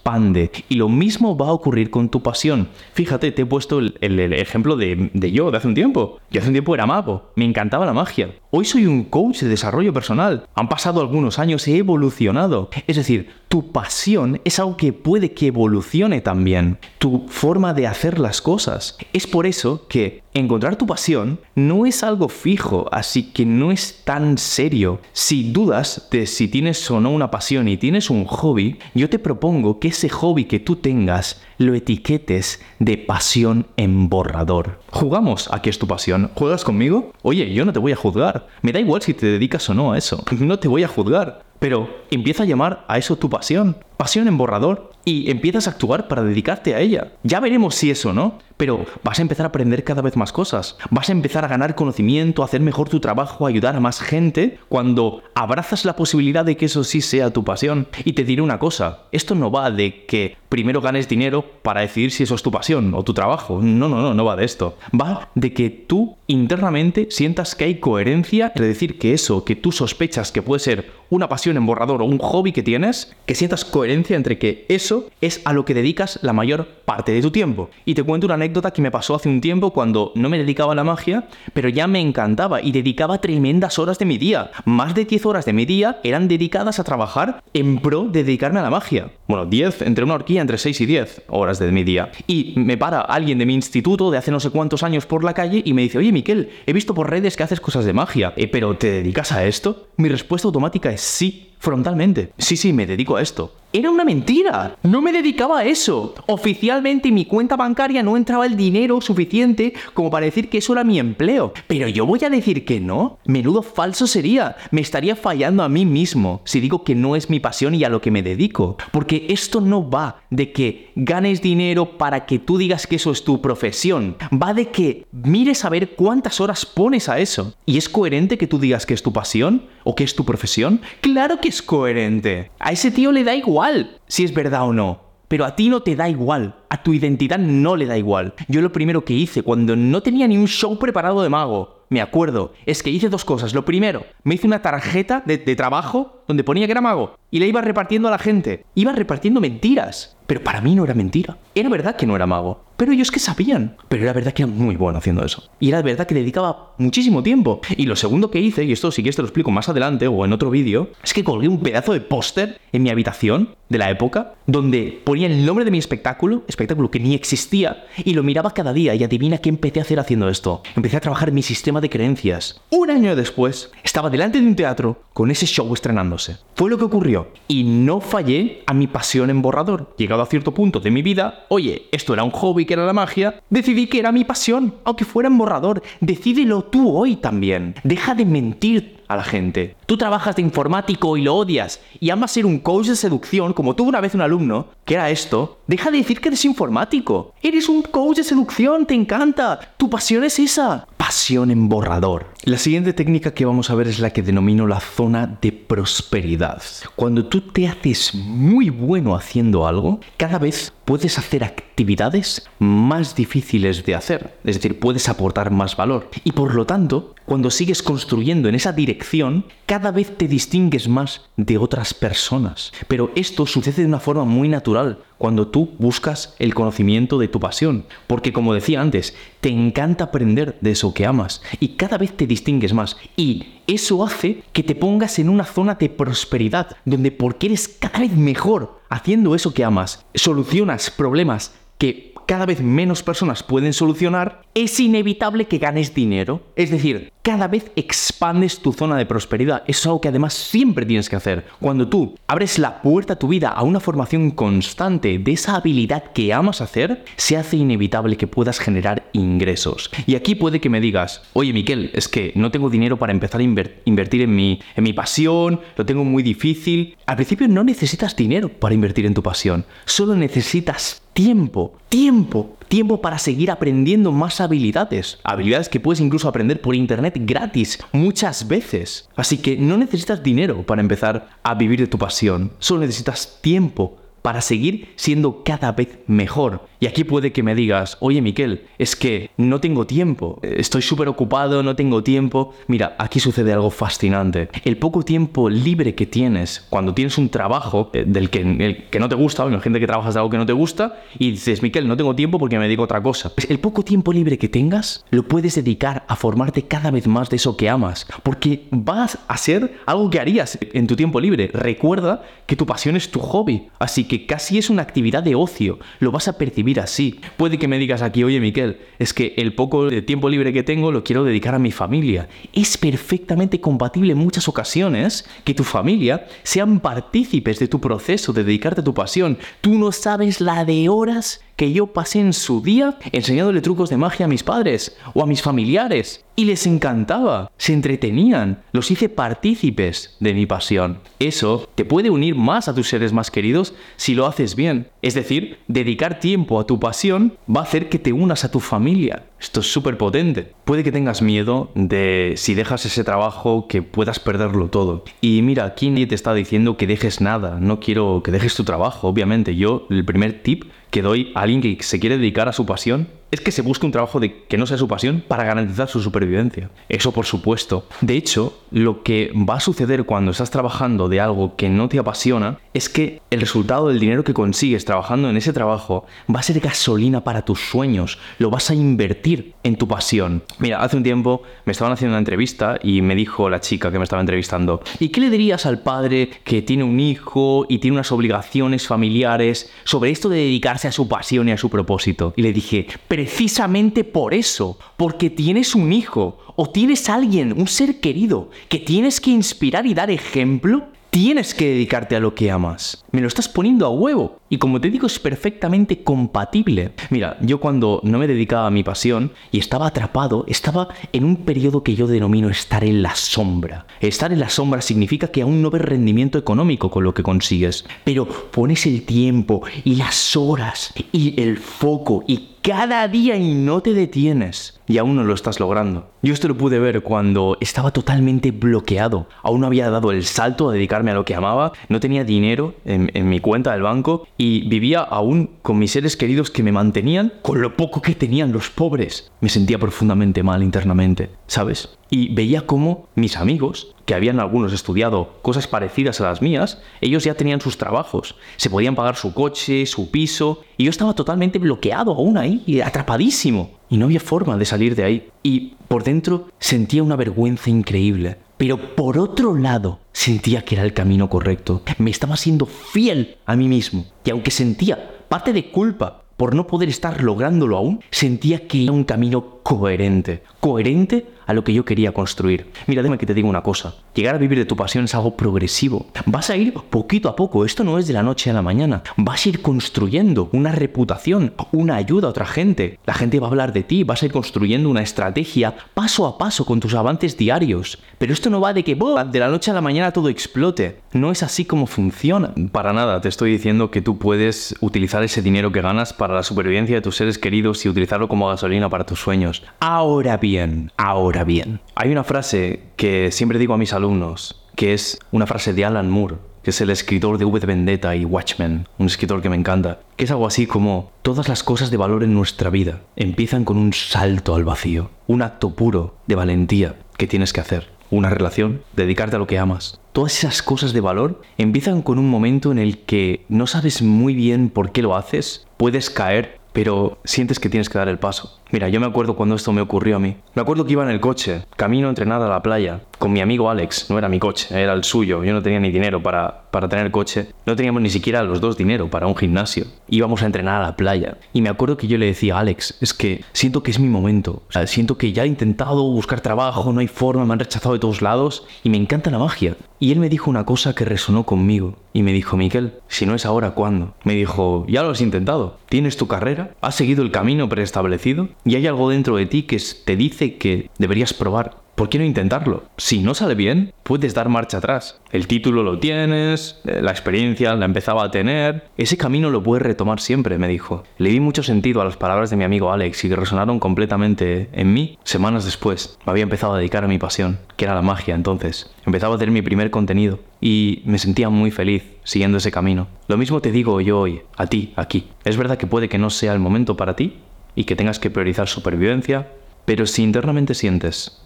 [0.00, 0.50] expande.
[0.68, 2.68] Y lo mismo va a ocurrir con tu pasión.
[2.94, 6.18] Fíjate, te he puesto el, ejemplo de, yo de hace un tiempo.
[6.30, 8.34] Yo hace un tiempo era mago, me encantaba la magia.
[8.50, 10.46] Hoy soy un coach de desarrollo personal.
[10.54, 12.70] Han pasado algunos años, he evolucionado.
[12.86, 16.78] Es decir, tu pasión es algo que puede que evolucione también.
[16.98, 18.96] Tu forma de hacer las cosas.
[19.12, 24.02] Es por eso que encontrar tu pasión no es algo fijo, así que no es
[24.04, 25.00] tan serio.
[25.12, 29.18] Si dudas de si tienes o no una pasión y tienes un hobby, yo te
[29.18, 34.80] propongo que ese hobby que tú tengas lo etiquetes de pasión en borrador.
[34.90, 36.30] ¿Jugamos a es tu pasión?
[36.34, 37.12] ¿Juegas conmigo?
[37.22, 38.48] Oye, yo no te voy a juzgar.
[38.62, 40.24] Me da igual si te dedicas o no a eso.
[40.38, 41.49] No te voy a juzgar.
[41.60, 43.76] Pero empieza a llamar a eso tu pasión.
[43.96, 44.90] Pasión en borrador.
[45.04, 47.12] Y empiezas a actuar para dedicarte a ella.
[47.22, 48.38] Ya veremos si eso no.
[48.56, 50.76] Pero vas a empezar a aprender cada vez más cosas.
[50.90, 54.00] Vas a empezar a ganar conocimiento, a hacer mejor tu trabajo, a ayudar a más
[54.00, 57.88] gente cuando abrazas la posibilidad de que eso sí sea tu pasión.
[58.04, 62.10] Y te diré una cosa, esto no va de que primero ganes dinero para decidir
[62.10, 63.60] si eso es tu pasión o tu trabajo.
[63.62, 64.76] No, no, no, no va de esto.
[64.98, 69.72] Va de que tú internamente sientas que hay coherencia entre decir que eso que tú
[69.72, 73.64] sospechas que puede ser una pasión en borrador o un hobby que tienes, que sientas
[73.64, 77.70] coherencia entre que eso es a lo que dedicas la mayor parte de tu tiempo.
[77.84, 80.72] Y te cuento una anécdota que me pasó hace un tiempo cuando no me dedicaba
[80.72, 84.50] a la magia, pero ya me encantaba y dedicaba tremendas horas de mi día.
[84.64, 88.60] Más de 10 horas de mi día eran dedicadas a trabajar en pro de dedicarme
[88.60, 89.10] a la magia.
[89.26, 92.10] Bueno, 10 entre una horquilla entre 6 y 10 horas de mi día.
[92.26, 95.34] Y me para alguien de mi instituto de hace no sé cuántos años por la
[95.34, 98.32] calle y me dice, oye Miquel, he visto por redes que haces cosas de magia,
[98.36, 99.88] eh, pero ¿te dedicas a esto?
[99.96, 102.32] Mi respuesta automática es sí, frontalmente.
[102.38, 103.52] Sí, sí, me dedico a esto.
[103.72, 104.78] Era una mentira.
[104.82, 106.16] No me dedicaba a eso.
[106.26, 110.72] Oficialmente en mi cuenta bancaria no entraba el dinero suficiente como para decir que eso
[110.72, 111.52] era mi empleo.
[111.68, 113.18] Pero yo voy a decir que no.
[113.26, 114.56] Menudo falso sería.
[114.72, 117.88] Me estaría fallando a mí mismo si digo que no es mi pasión y a
[117.88, 118.76] lo que me dedico.
[118.90, 123.22] Porque esto no va de que ganes dinero para que tú digas que eso es
[123.22, 124.16] tu profesión.
[124.32, 127.54] Va de que mires a ver cuántas horas pones a eso.
[127.66, 130.80] ¿Y es coherente que tú digas que es tu pasión o que es tu profesión?
[131.02, 132.52] Claro que es coherente.
[132.60, 135.10] A ese tío le da igual si es verdad o no.
[135.26, 138.34] Pero a ti no te da igual, a tu identidad no le da igual.
[138.48, 142.00] Yo lo primero que hice cuando no tenía ni un show preparado de mago, me
[142.00, 143.54] acuerdo, es que hice dos cosas.
[143.54, 147.40] Lo primero, me hice una tarjeta de, de trabajo donde ponía que era mago y
[147.40, 148.64] la iba repartiendo a la gente.
[148.76, 150.16] Iba repartiendo mentiras.
[150.26, 151.38] Pero para mí no era mentira.
[151.56, 152.62] Era verdad que no era mago.
[152.76, 153.76] Pero ellos que sabían.
[153.88, 155.50] Pero era verdad que era muy bueno haciendo eso.
[155.58, 157.60] Y era verdad que dedicaba muchísimo tiempo.
[157.76, 160.24] Y lo segundo que hice, y esto sí que te lo explico más adelante o
[160.24, 163.90] en otro vídeo, es que colgué un pedazo de póster en mi habitación de la
[163.90, 168.54] época, donde ponía el nombre de mi espectáculo, espectáculo que ni existía, y lo miraba
[168.54, 170.62] cada día y adivina qué empecé a hacer haciendo esto.
[170.76, 172.60] Empecé a trabajar mi sistema de creencias.
[172.70, 176.19] Un año después, estaba delante de un teatro con ese show estrenándose.
[176.54, 177.28] Fue lo que ocurrió.
[177.48, 179.94] Y no fallé a mi pasión en borrador.
[179.96, 182.92] Llegado a cierto punto de mi vida, oye, esto era un hobby que era la
[182.92, 185.82] magia, decidí que era mi pasión, aunque fuera en borrador.
[186.00, 187.74] Decídelo tú hoy también.
[187.82, 189.74] Deja de mentir a la gente.
[189.86, 193.74] Tú trabajas de informático y lo odias y amas ser un coach de seducción, como
[193.74, 195.58] tuvo una vez un alumno, que era esto.
[195.66, 197.34] Deja de decir que eres informático.
[197.42, 199.58] Eres un coach de seducción, te encanta.
[199.76, 200.86] Tu pasión es esa.
[201.00, 202.26] Pasión en borrador.
[202.44, 206.62] La siguiente técnica que vamos a ver es la que denomino la zona de prosperidad.
[206.94, 213.86] Cuando tú te haces muy bueno haciendo algo, cada vez puedes hacer actividades más difíciles
[213.86, 214.36] de hacer.
[214.44, 216.10] Es decir, puedes aportar más valor.
[216.22, 221.22] Y por lo tanto, cuando sigues construyendo en esa dirección, cada vez te distingues más
[221.38, 222.72] de otras personas.
[222.88, 227.40] Pero esto sucede de una forma muy natural cuando tú buscas el conocimiento de tu
[227.40, 227.84] pasión.
[228.06, 232.26] Porque como decía antes, te encanta aprender de eso que amas y cada vez te
[232.26, 232.96] distingues más.
[233.18, 237.98] Y eso hace que te pongas en una zona de prosperidad, donde porque eres cada
[237.98, 244.42] vez mejor haciendo eso que amas, solucionas problemas que cada vez menos personas pueden solucionar,
[244.54, 246.42] es inevitable que ganes dinero.
[246.56, 249.62] Es decir, cada vez expandes tu zona de prosperidad.
[249.66, 251.44] Eso es algo que además siempre tienes que hacer.
[251.60, 256.12] Cuando tú abres la puerta a tu vida a una formación constante de esa habilidad
[256.12, 259.90] que amas hacer, se hace inevitable que puedas generar ingresos.
[260.06, 263.40] Y aquí puede que me digas, oye Miquel, es que no tengo dinero para empezar
[263.40, 263.44] a
[263.84, 266.96] invertir en mi, en mi pasión, lo tengo muy difícil.
[267.06, 273.02] Al principio no necesitas dinero para invertir en tu pasión, solo necesitas tiempo, tiempo, tiempo
[273.02, 275.18] para seguir aprendiendo más habilidades.
[275.24, 279.08] Habilidades que puedes incluso aprender por internet gratis muchas veces.
[279.16, 283.98] Así que no necesitas dinero para empezar a vivir de tu pasión, solo necesitas tiempo
[284.22, 286.68] para seguir siendo cada vez mejor.
[286.80, 291.08] Y aquí puede que me digas, oye Miquel, es que no tengo tiempo, estoy súper
[291.08, 292.54] ocupado, no tengo tiempo.
[292.68, 294.48] Mira, aquí sucede algo fascinante.
[294.64, 299.08] El poco tiempo libre que tienes cuando tienes un trabajo eh, del que, que no
[299.08, 301.96] te gusta, gente que trabajas de algo que no te gusta, y dices, Miquel, no
[301.96, 303.34] tengo tiempo porque me dedico a otra cosa.
[303.34, 307.28] Pues el poco tiempo libre que tengas lo puedes dedicar a formarte cada vez más
[307.28, 311.50] de eso que amas, porque vas a ser algo que harías en tu tiempo libre.
[311.52, 315.78] Recuerda que tu pasión es tu hobby, así que casi es una actividad de ocio,
[316.00, 317.20] lo vas a percibir así.
[317.36, 320.64] Puede que me digas aquí, oye Miquel, es que el poco de tiempo libre que
[320.64, 322.28] tengo lo quiero dedicar a mi familia.
[322.52, 328.42] Es perfectamente compatible en muchas ocasiones que tu familia sean partícipes de tu proceso de
[328.42, 329.38] dedicarte a tu pasión.
[329.60, 333.98] Tú no sabes la de horas que yo pasé en su día enseñándole trucos de
[333.98, 336.24] magia a mis padres o a mis familiares.
[336.34, 341.00] Y les encantaba, se entretenían, los hice partícipes de mi pasión.
[341.18, 344.88] Eso te puede unir más a tus seres más queridos si lo haces bien.
[345.02, 348.60] Es decir, dedicar tiempo a tu pasión va a hacer que te unas a tu
[348.60, 349.24] familia.
[349.38, 350.52] Esto es súper potente.
[350.64, 355.04] Puede que tengas miedo de si dejas ese trabajo que puedas perderlo todo.
[355.20, 357.58] Y mira, aquí nadie te está diciendo que dejes nada.
[357.60, 359.56] No quiero que dejes tu trabajo, obviamente.
[359.56, 363.08] Yo, el primer tip que doy a alguien que se quiere dedicar a su pasión
[363.30, 366.70] es que se busque un trabajo que no sea su pasión para garantizar su supervivencia.
[366.88, 367.86] Eso por supuesto.
[368.00, 371.98] De hecho, lo que va a suceder cuando estás trabajando de algo que no te
[371.98, 376.44] apasiona es que el resultado del dinero que consigues trabajando en ese trabajo va a
[376.44, 378.18] ser gasolina para tus sueños.
[378.38, 380.42] Lo vas a invertir en tu pasión.
[380.58, 383.98] Mira, hace un tiempo me estaban haciendo una entrevista y me dijo la chica que
[383.98, 387.96] me estaba entrevistando, ¿y qué le dirías al padre que tiene un hijo y tiene
[387.96, 392.32] unas obligaciones familiares sobre esto de dedicarse a su pasión y a su propósito?
[392.36, 392.86] Y le dije,
[393.20, 399.20] precisamente por eso, porque tienes un hijo o tienes alguien, un ser querido, que tienes
[399.20, 403.04] que inspirar y dar ejemplo, tienes que dedicarte a lo que amas.
[403.12, 404.38] Me lo estás poniendo a huevo.
[404.48, 406.92] Y como te digo, es perfectamente compatible.
[407.10, 411.36] Mira, yo cuando no me dedicaba a mi pasión y estaba atrapado, estaba en un
[411.36, 413.86] periodo que yo denomino estar en la sombra.
[414.00, 417.84] Estar en la sombra significa que aún no ves rendimiento económico con lo que consigues,
[418.02, 423.80] pero pones el tiempo y las horas y el foco y cada día y no
[423.80, 426.10] te detienes y aún no lo estás logrando.
[426.22, 430.68] Yo esto lo pude ver cuando estaba totalmente bloqueado, aún no había dado el salto
[430.68, 434.26] a dedicarme a lo que amaba, no tenía dinero en, en mi cuenta del banco
[434.36, 438.52] y vivía aún con mis seres queridos que me mantenían con lo poco que tenían
[438.52, 439.30] los pobres.
[439.40, 441.96] Me sentía profundamente mal internamente, ¿sabes?
[442.10, 447.22] Y veía cómo mis amigos, que habían algunos estudiado cosas parecidas a las mías, ellos
[447.22, 451.60] ya tenían sus trabajos, se podían pagar su coche, su piso, y yo estaba totalmente
[451.60, 455.28] bloqueado aún ahí, atrapadísimo, y no había forma de salir de ahí.
[455.44, 460.92] Y por dentro sentía una vergüenza increíble, pero por otro lado sentía que era el
[460.92, 466.24] camino correcto, me estaba siendo fiel a mí mismo, y aunque sentía parte de culpa
[466.36, 470.42] por no poder estar lográndolo aún, sentía que era un camino coherente.
[470.60, 472.70] Coherente a lo que yo quería construir.
[472.86, 473.94] Mira, déjame que te diga una cosa.
[474.14, 476.06] Llegar a vivir de tu pasión es algo progresivo.
[476.26, 477.64] Vas a ir poquito a poco.
[477.64, 479.02] Esto no es de la noche a la mañana.
[479.16, 483.00] Vas a ir construyendo una reputación, una ayuda a otra gente.
[483.04, 484.04] La gente va a hablar de ti.
[484.04, 487.98] Vas a ir construyendo una estrategia paso a paso con tus avances diarios.
[488.18, 491.00] Pero esto no va de que de la noche a la mañana todo explote.
[491.12, 492.54] No es así como funciona.
[492.70, 496.44] Para nada, te estoy diciendo que tú puedes utilizar ese dinero que ganas para la
[496.44, 499.49] supervivencia de tus seres queridos y utilizarlo como gasolina para tus sueños.
[499.80, 501.80] Ahora bien, ahora bien.
[501.94, 506.10] Hay una frase que siempre digo a mis alumnos, que es una frase de Alan
[506.10, 509.56] Moore, que es el escritor de V de Vendetta y Watchmen, un escritor que me
[509.56, 513.64] encanta, que es algo así como todas las cosas de valor en nuestra vida empiezan
[513.64, 518.30] con un salto al vacío, un acto puro de valentía que tienes que hacer, una
[518.30, 520.00] relación, dedicarte a lo que amas.
[520.12, 524.34] Todas esas cosas de valor empiezan con un momento en el que no sabes muy
[524.34, 528.59] bien por qué lo haces, puedes caer, pero sientes que tienes que dar el paso.
[528.72, 530.36] Mira, yo me acuerdo cuando esto me ocurrió a mí.
[530.54, 533.68] Me acuerdo que iba en el coche, camino entrenado a la playa, con mi amigo
[533.68, 534.08] Alex.
[534.10, 535.44] No era mi coche, era el suyo.
[535.44, 537.48] Yo no tenía ni dinero para, para tener coche.
[537.66, 539.86] No teníamos ni siquiera los dos dinero para un gimnasio.
[540.08, 541.36] Íbamos a entrenar a la playa.
[541.52, 544.08] Y me acuerdo que yo le decía a Alex, es que siento que es mi
[544.08, 544.62] momento.
[544.86, 548.22] siento que ya he intentado buscar trabajo, no hay forma, me han rechazado de todos
[548.22, 549.76] lados y me encanta la magia.
[549.98, 551.96] Y él me dijo una cosa que resonó conmigo.
[552.14, 554.14] Y me dijo, Miquel, si no es ahora, ¿cuándo?
[554.24, 555.76] Me dijo, ya lo has intentado.
[555.90, 559.80] Tienes tu carrera, has seguido el camino preestablecido y hay algo dentro de ti que
[560.04, 561.80] te dice que deberías probar.
[562.00, 562.84] ¿Por qué no intentarlo?
[562.96, 565.20] Si no sale bien, puedes dar marcha atrás.
[565.32, 568.84] El título lo tienes, eh, la experiencia la empezaba a tener.
[568.96, 571.04] Ese camino lo puedes retomar siempre, me dijo.
[571.18, 574.70] Le di mucho sentido a las palabras de mi amigo Alex y que resonaron completamente
[574.72, 575.18] en mí.
[575.24, 578.90] Semanas después, me había empezado a dedicar a mi pasión, que era la magia entonces.
[579.04, 583.08] Empezaba a hacer mi primer contenido y me sentía muy feliz siguiendo ese camino.
[583.28, 585.28] Lo mismo te digo yo hoy, a ti, aquí.
[585.44, 587.36] Es verdad que puede que no sea el momento para ti,
[587.74, 589.52] y que tengas que priorizar supervivencia,
[589.84, 591.42] pero si internamente sientes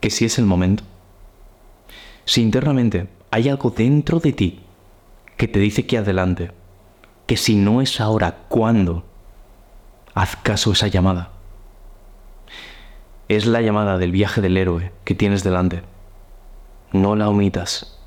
[0.00, 0.84] que sí es el momento,
[2.24, 4.60] si internamente hay algo dentro de ti
[5.36, 6.52] que te dice que adelante,
[7.26, 9.04] que si no es ahora, ¿cuándo?
[10.14, 11.30] Haz caso a esa llamada.
[13.28, 15.82] Es la llamada del viaje del héroe que tienes delante.
[16.92, 17.98] No la omitas.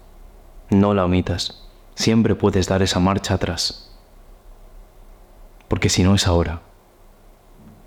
[0.70, 1.64] No la omitas.
[1.96, 3.90] Siempre puedes dar esa marcha atrás.
[5.70, 6.62] Porque si no es ahora,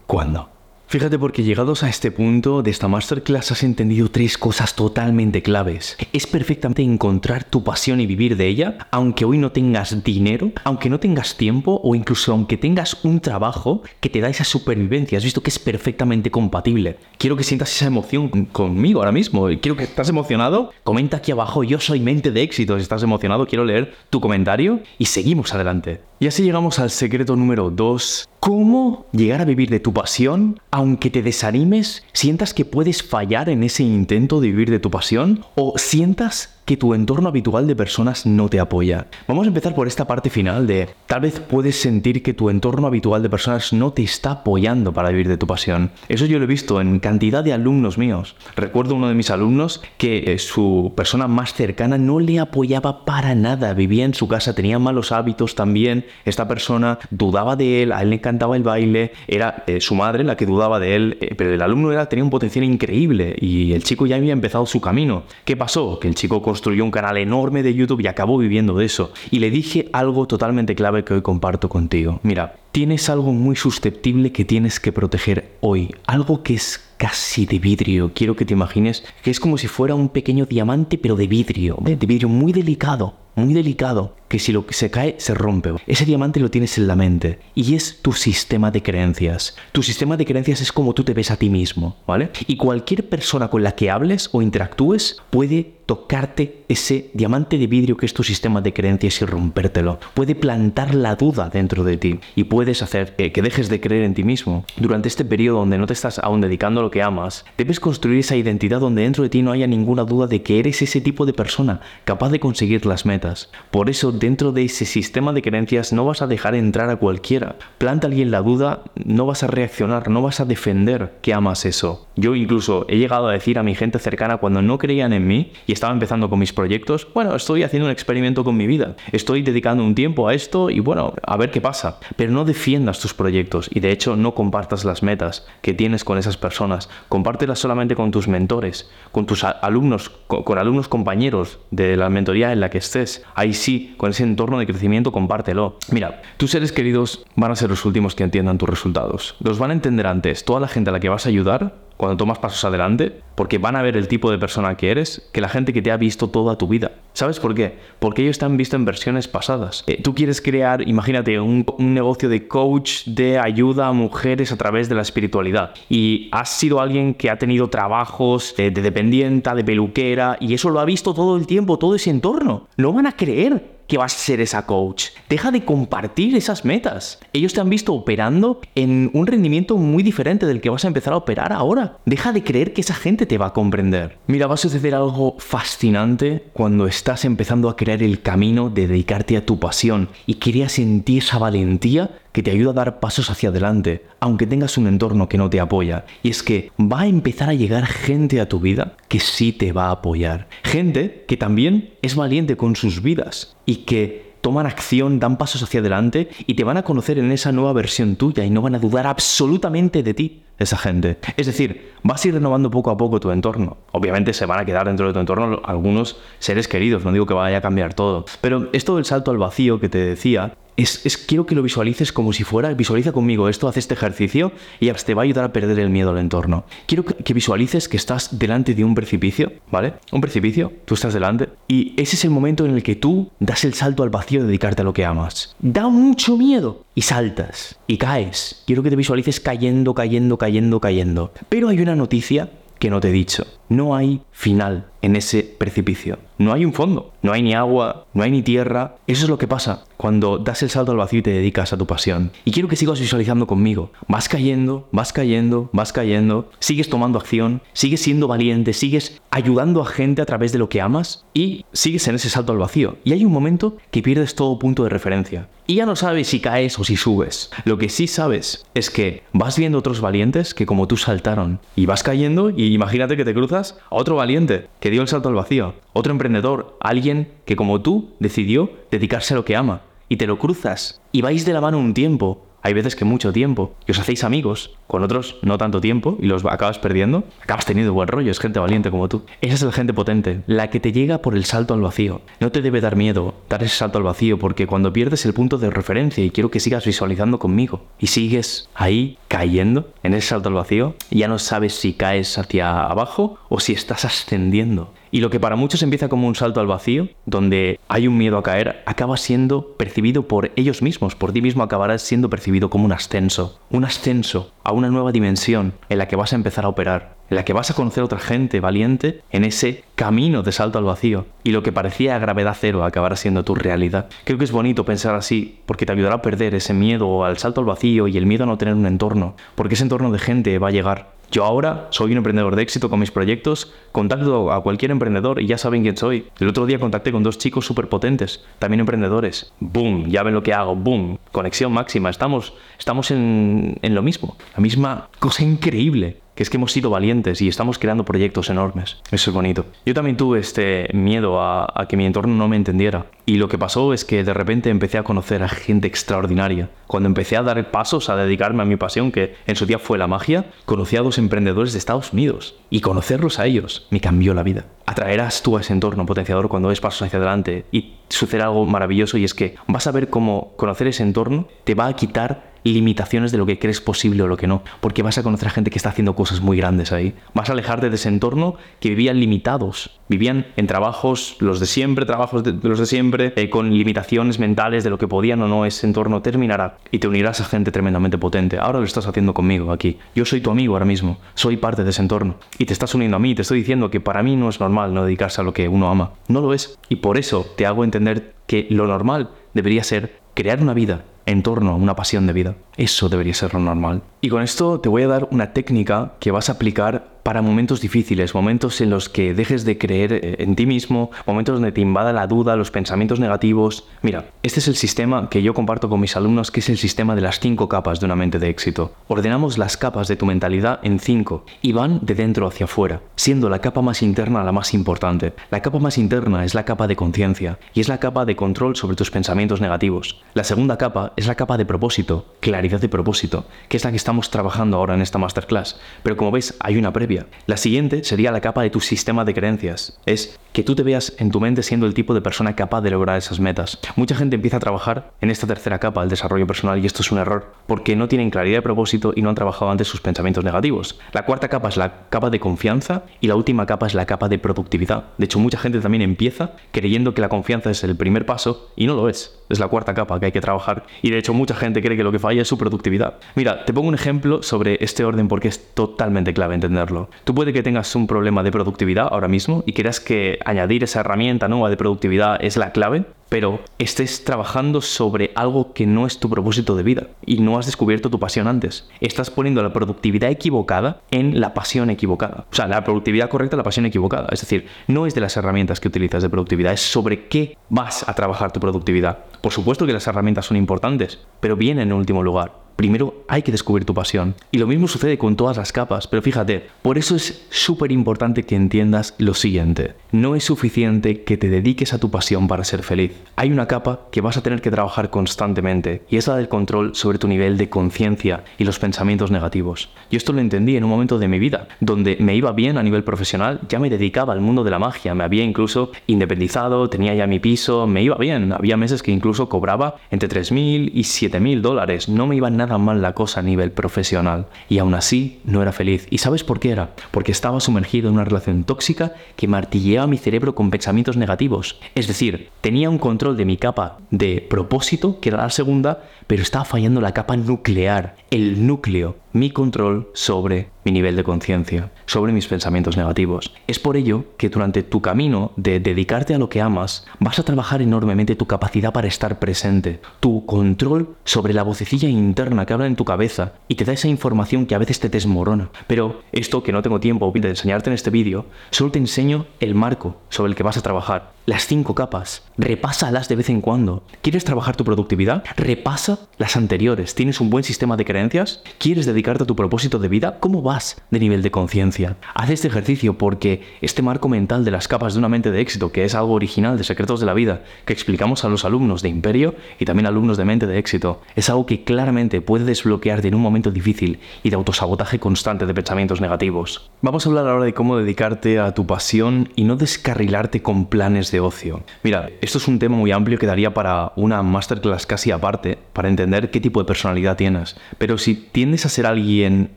[0.07, 0.57] ¿Cuándo?
[0.88, 5.97] Fíjate porque llegados a este punto de esta masterclass has entendido tres cosas totalmente claves.
[6.12, 10.88] Es perfectamente encontrar tu pasión y vivir de ella, aunque hoy no tengas dinero, aunque
[10.88, 15.19] no tengas tiempo o incluso aunque tengas un trabajo que te da esa supervivencia.
[15.19, 16.99] Has visto que es perfectamente compatible.
[17.19, 19.49] Quiero que sientas esa emoción conmigo ahora mismo.
[19.61, 20.71] Quiero que estás emocionado.
[20.85, 22.77] Comenta aquí abajo, yo soy mente de éxito.
[22.77, 26.01] Si estás emocionado, quiero leer tu comentario y seguimos adelante.
[26.21, 28.29] Y así llegamos al secreto número 2.
[28.46, 33.64] ¿Cómo llegar a vivir de tu pasión aunque te desanimes, sientas que puedes fallar en
[33.64, 38.26] ese intento de vivir de tu pasión o sientas que tu entorno habitual de personas
[38.26, 39.07] no te apoya.
[39.29, 42.88] Vamos a empezar por esta parte final de tal vez puedes sentir que tu entorno
[42.88, 45.92] habitual de personas no te está apoyando para vivir de tu pasión.
[46.09, 48.35] Eso yo lo he visto en cantidad de alumnos míos.
[48.57, 53.37] Recuerdo uno de mis alumnos que eh, su persona más cercana no le apoyaba para
[53.37, 58.02] nada, vivía en su casa, tenía malos hábitos también, esta persona dudaba de él, a
[58.02, 61.37] él le encantaba el baile, era eh, su madre la que dudaba de él, eh,
[61.37, 64.81] pero el alumno era, tenía un potencial increíble y el chico ya había empezado su
[64.81, 65.22] camino.
[65.44, 66.00] ¿Qué pasó?
[66.00, 69.12] Que el chico construyó un canal enorme de YouTube y acabó viviendo de eso.
[69.31, 72.19] Y le dije algo totalmente clave que hoy comparto contigo.
[72.23, 75.95] Mira, tienes algo muy susceptible que tienes que proteger hoy.
[76.07, 78.12] Algo que es casi de vidrio.
[78.14, 81.77] Quiero que te imagines que es como si fuera un pequeño diamante, pero de vidrio.
[81.83, 85.75] De vidrio muy delicado, muy delicado, que si lo que se cae se rompe.
[85.87, 89.57] Ese diamante lo tienes en la mente y es tu sistema de creencias.
[89.72, 92.31] Tu sistema de creencias es como tú te ves a ti mismo, ¿vale?
[92.46, 97.96] Y cualquier persona con la que hables o interactúes puede tocarte ese diamante de vidrio
[97.96, 100.01] que es tu sistema de creencias y rompértelo.
[100.14, 104.14] Puede plantar la duda dentro de ti y puedes hacer que dejes de creer en
[104.14, 104.64] ti mismo.
[104.77, 108.18] Durante este periodo donde no te estás aún dedicando a lo que amas, debes construir
[108.18, 111.25] esa identidad donde dentro de ti no haya ninguna duda de que eres ese tipo
[111.25, 113.26] de persona capaz de conseguir las metas.
[113.71, 117.57] Por eso dentro de ese sistema de creencias no vas a dejar entrar a cualquiera.
[117.79, 122.07] Planta alguien la duda, no vas a reaccionar, no vas a defender que amas eso.
[122.17, 125.53] Yo incluso he llegado a decir a mi gente cercana cuando no creían en mí
[125.67, 129.43] y estaba empezando con mis proyectos, bueno, estoy haciendo un experimento con mi vida, estoy
[129.43, 131.99] dedicando un tiempo a esto y bueno, a ver qué pasa.
[132.17, 136.19] Pero no defiendas tus proyectos y de hecho no compartas las metas que tienes con
[136.19, 142.11] esas personas, compártelas solamente con tus mentores, con tus alumnos, con, alumnos compañeros de la
[142.11, 143.16] mentoría en la que estés.
[143.35, 145.79] Ahí sí, con ese entorno de crecimiento, compártelo.
[145.91, 149.37] Mira, tus seres queridos van a ser los últimos que entiendan tus resultados.
[149.41, 150.45] Los van a entender antes.
[150.45, 153.76] Toda la gente a la que vas a ayudar cuando tomas pasos adelante, porque van
[153.76, 156.28] a ver el tipo de persona que eres que la gente que te ha visto
[156.28, 156.92] toda tu vida.
[157.12, 157.78] ¿Sabes por qué?
[157.99, 159.84] Porque ellos te han visto en versiones pasadas.
[159.86, 164.88] Eh, tú quieres crear, imagínate, un, negocio de coach de ayuda a mujeres a través
[164.88, 165.72] de la espiritualidad.
[165.88, 170.70] Y has sido alguien que ha tenido trabajos de, de dependienta, de peluquera, y eso
[170.70, 172.68] lo ha visto todo el tiempo, todo ese entorno.
[172.76, 175.07] No van a creer que vas a ser esa coach.
[175.28, 177.20] Deja de compartir esas metas.
[177.32, 181.12] Ellos te han visto operando en un rendimiento muy diferente del que vas a empezar
[181.12, 181.99] a operar ahora.
[182.05, 184.18] Deja de creer que esa gente te va a comprender.
[184.26, 189.37] Mira, va a suceder algo fascinante cuando estás empezando a crear el camino de dedicarte
[189.37, 193.30] a tu pasión y creas en ti esa valentía que te ayuda a dar pasos
[193.30, 196.05] hacia adelante, aunque tengas un entorno que no te apoya.
[196.22, 199.72] Y es que va a empezar a llegar gente a tu vida que sí te
[199.72, 200.47] va a apoyar.
[200.62, 205.80] Gente que también es valiente con sus vidas y que toman acción, dan pasos hacia
[205.80, 208.80] adelante y te van a conocer en esa nueva versión tuya y no van a
[208.80, 211.16] dudar absolutamente de ti esa gente.
[211.39, 213.78] Es decir, vas a ir renovando poco a poco tu entorno.
[213.93, 217.32] Obviamente se van a quedar dentro de tu entorno algunos seres queridos, no digo que
[217.32, 218.26] vaya a cambiar todo.
[218.43, 222.33] Pero esto del salto al vacío que te decía, es, quiero que lo visualices como
[222.33, 225.79] si fuera, visualiza conmigo esto, haz este ejercicio y te va a ayudar a perder
[225.79, 226.64] el miedo al entorno.
[226.87, 229.95] Quiero que, visualices que estás delante de un precipicio, ¿vale?
[230.12, 233.64] Un precipicio, tú estás delante y ese es el momento en el que tú das
[233.64, 235.55] el salto al vacío de dedicarte a lo que amas.
[235.61, 238.62] Da mucho miedo y saltas y caes.
[238.66, 241.33] Quiero que te visualices cayendo, cayendo, cayendo, cayendo.
[241.49, 243.47] Pero hay una noticia que no te he dicho.
[243.68, 246.18] No hay final en ese precipicio.
[246.36, 248.96] No hay un fondo, no hay ni agua, no hay ni tierra.
[249.07, 251.78] Eso es lo que pasa cuando das el salto al vacío y te dedicas a
[251.78, 252.32] tu pasión.
[252.44, 253.92] Y quiero que sigas visualizando conmigo.
[254.09, 259.86] Vas cayendo, vas cayendo, vas cayendo, sigues tomando acción, sigues siendo valiente, sigues ayudando a
[259.86, 262.96] gente a través de lo que amas y sigues en ese salto al vacío.
[263.04, 265.48] Y hay un momento que pierdes todo punto de referencia.
[265.68, 267.50] Y ya no sabes si caes o si subes.
[267.64, 271.86] Lo que sí sabes es que vas viendo otros valientes que como tú saltaron y
[271.86, 275.34] vas cayendo y imagínate que te cruzas a otro valiente que dio el salto al
[275.34, 280.26] vacío, otro emprendedor, alguien que como tú decidió dedicarse a lo que ama y te
[280.26, 283.93] lo cruzas y vais de la mano un tiempo hay veces que mucho tiempo, y
[283.93, 288.09] os hacéis amigos, con otros no tanto tiempo, y los acabas perdiendo, acabas teniendo buen
[288.09, 289.23] rollo, es gente valiente como tú.
[289.41, 292.23] Esa es la gente potente, la que te llega por el salto al vacío.
[292.41, 295.59] No te debe dar miedo dar ese salto al vacío, porque cuando pierdes el punto
[295.59, 300.49] de referencia, y quiero que sigas visualizando conmigo, y sigues ahí cayendo en ese salto
[300.49, 304.93] al vacío, ya no sabes si caes hacia abajo o si estás ascendiendo.
[305.17, 308.37] Y lo que para muchos empieza como un salto al vacío, donde hay un miedo
[308.37, 312.85] a caer, acaba siendo percibido por ellos mismos, por ti mismo acabarás siendo percibido como
[312.85, 316.69] un ascenso, un ascenso a una nueva dimensión en la que vas a empezar a
[316.69, 320.53] operar, en la que vas a conocer a otra gente valiente en ese camino de
[320.53, 321.25] salto al vacío.
[321.45, 324.11] Y lo que parecía gravedad cero acabará siendo tu realidad.
[324.25, 327.62] Creo que es bonito pensar así, porque te ayudará a perder ese miedo al salto
[327.62, 330.59] al vacío y el miedo a no tener un entorno, porque ese entorno de gente
[330.59, 334.62] va a llegar yo ahora soy un emprendedor de éxito con mis proyectos, contacto a
[334.62, 336.27] cualquier emprendedor y ya saben quién soy.
[336.39, 339.53] El otro día contacté con dos chicos súper potentes, también emprendedores.
[339.61, 340.09] ¡Boom!
[340.09, 341.18] Ya ven lo que hago, ¡boom!
[341.33, 346.59] Conexión máxima, estamos, estamos en, en lo mismo, la misma cosa increíble que es que
[346.59, 348.99] hemos sido valientes y estamos creando proyectos enormes.
[349.11, 349.66] Eso es bonito.
[349.84, 353.07] Yo también tuve este miedo a, que mi entorno no me entendiera.
[353.24, 356.68] Y lo que pasó es que de repente empecé a conocer a gente extraordinaria.
[356.87, 359.99] Cuando empecé a dar pasos a dedicarme a mi pasión, que en su día fue
[359.99, 362.55] la magia, conocí a dos emprendedores de Estados Unidos.
[362.68, 364.66] Y conocerlos a ellos me cambió la vida.
[364.84, 369.18] Atraerás tú a ese entorno potenciador cuando des pasos hacia adelante y sucede algo maravilloso
[369.18, 373.33] y es que vas a ver cómo conocer ese entorno te va a quitar limitaciones
[373.33, 375.71] de lo que crees posible o lo que no, porque vas a conocer a gente
[375.71, 377.14] que está haciendo cosas muy grandes ahí.
[377.35, 382.07] Vas a alejarte de ese entorno que vivían limitados, vivían en trabajos, los de siempre,
[382.07, 385.67] trabajos de, los de siempre, eh, con limitaciones mentales de lo que podían o no
[385.67, 388.59] ese entorno terminará y te unirás a gente tremendamente potente.
[388.59, 389.99] Ahora lo estás haciendo conmigo aquí.
[390.14, 393.17] Yo soy tu amigo ahora mismo, soy parte de ese entorno y te estás uniendo
[393.17, 395.53] a mí, te estoy diciendo que para mí no es normal no dedicarse a lo
[395.53, 396.12] que uno ama.
[396.29, 400.61] No lo es y por eso te hago entender que lo normal debería ser crear
[400.61, 402.55] una vida en torno a una pasión de vida.
[402.77, 404.03] Eso debería ser lo normal.
[404.20, 407.81] Y con esto te voy a dar una técnica que vas a aplicar para momentos
[407.81, 411.81] difíciles, momentos en los que dejes de creer eh, en ti mismo, momentos donde te
[411.81, 413.89] invada la duda, los pensamientos negativos.
[414.01, 417.16] Mira, este es el sistema que yo comparto con mis alumnos, que es el sistema
[417.16, 418.93] de las cinco capas de una mente de éxito.
[419.09, 423.51] Ordenamos las capas de tu mentalidad en cinco y van de dentro hacia afuera, siendo
[423.51, 425.33] la capa más interna la más importante.
[425.51, 428.77] La capa más interna es la capa de conciencia y es la capa de control
[428.77, 430.22] sobre tus pensamientos negativos.
[430.35, 433.97] La segunda capa es la capa de propósito, claridad de propósito, que es la que
[433.97, 435.81] estamos trabajando ahora en esta masterclass.
[436.05, 437.16] Pero como ves, hay una previa
[437.47, 439.99] La siguiente sería la capa de tu sistema de creencias.
[440.07, 442.91] Es que tú te veas en tu mente siendo el tipo de persona capaz de
[442.91, 443.79] lograr esas metas.
[443.95, 447.12] Mucha gente empieza a trabajar en esta tercera capa, el desarrollo personal, y esto es
[447.12, 450.45] un error, porque no tienen claridad de propósito y no han trabajado antes sus pensamientos
[450.45, 450.99] negativos.
[451.12, 454.29] La cuarta capa es la capa de confianza y la última capa es la capa
[454.29, 455.05] de productividad.
[455.19, 458.87] De hecho, mucha gente también empieza creyendo que la confianza es el primer paso y
[458.87, 459.39] no lo es.
[459.49, 460.84] Es la cuarta capa que hay que trabajar.
[461.03, 463.14] Y de hecho, mucha gente cree que lo que falla es su productividad.
[463.34, 467.09] Mira, te pongo un ejemplo sobre este orden porque es totalmente clave entenderlo.
[467.24, 471.01] Tú puede que tengas un problema de productividad ahora mismo y creas que añadir esa
[471.01, 476.18] herramienta nueva de productividad es la clave, pero estés trabajando sobre algo que no es
[476.18, 478.89] tu propósito de vida y no has descubierto tu pasión antes.
[479.01, 482.47] Estás poniendo la productividad equivocada en la pasión equivocada.
[482.51, 484.29] O sea, la productividad correcta, la pasión equivocada.
[484.31, 488.09] Es decir, no es de las herramientas que utilizas de productividad, es sobre qué vas
[488.09, 489.18] a trabajar tu productividad.
[489.41, 493.53] Por supuesto que las herramientas son importantes, pero vienen en último lugar primero hay que
[493.53, 494.35] descubrir tu pasión.
[494.53, 498.45] Y lo mismo sucede con todas las capas, pero fíjate, por eso es súper importante
[498.45, 499.95] que entiendas lo siguiente.
[500.12, 503.12] No es suficiente que te dediques a tu pasión para ser feliz.
[503.37, 506.95] Hay una capa que vas a tener que trabajar constantemente y es la del control
[506.95, 509.89] sobre tu nivel de conciencia y los pensamientos negativos.
[510.11, 512.83] Yo esto lo entendí en un momento de mi vida, donde me iba bien a
[512.83, 517.14] nivel profesional, ya me dedicaba al mundo de la magia, me había incluso independizado, tenía
[517.14, 518.53] ya mi piso, me iba bien.
[518.53, 523.01] Había meses que incluso cobraba entre 3.000 y 7.000 dólares, no me iba nada mal
[523.01, 526.07] la cosa a nivel profesional y aún así no era feliz.
[526.11, 526.91] ¿Y sabes por qué era?
[527.11, 531.79] Porque estaba sumergido en una relación tóxica que martilleaba mi cerebro con pensamientos negativos.
[531.95, 536.43] Es decir, tenía un control de mi capa de propósito, que era la segunda, pero
[536.43, 542.32] estaba fallando la capa nuclear, el núcleo, mi control sobre mi nivel de conciencia, sobre
[542.32, 543.53] mis pensamientos negativos.
[543.66, 547.43] Es por ello que durante tu camino de dedicarte a lo que amas, vas a
[547.43, 552.87] trabajar enormemente tu capacidad para estar presente, tu control sobre la vocecilla interna que habla
[552.87, 555.68] en tu cabeza y te da esa información que a veces te desmorona.
[555.87, 559.74] Pero esto que no tengo tiempo de enseñarte en este vídeo, solo te enseño el
[559.74, 562.42] marco sobre el que vas a trabajar las cinco capas.
[562.59, 564.03] Repásalas de vez en cuando.
[564.20, 565.44] ¿Quieres trabajar tu productividad?
[565.57, 567.14] Repasa las anteriores.
[567.14, 568.62] ¿Tienes un buen sistema de creencias?
[568.78, 570.38] ¿Quieres dedicarte a tu propósito de vida?
[570.40, 572.16] ¿Cómo vas de nivel de conciencia?
[572.34, 575.92] Haz este ejercicio porque este marco mental de las capas de una mente de éxito,
[575.92, 579.09] que es algo original de Secretos de la Vida, que explicamos a los alumnos de
[579.09, 583.36] Imperio y también alumnos de mente de éxito, es algo que claramente puede desbloquearte en
[583.36, 586.90] un momento difícil y de autosabotaje constante de pensamientos negativos.
[587.03, 591.30] Vamos a hablar ahora de cómo dedicarte a tu pasión y no descarrilarte con planes
[591.30, 591.82] de ocio.
[592.03, 596.09] Mira, esto es un tema muy amplio que daría para una masterclass casi aparte, para
[596.09, 597.76] entender qué tipo de personalidad tienes.
[597.99, 599.70] Pero si tiendes a ser alguien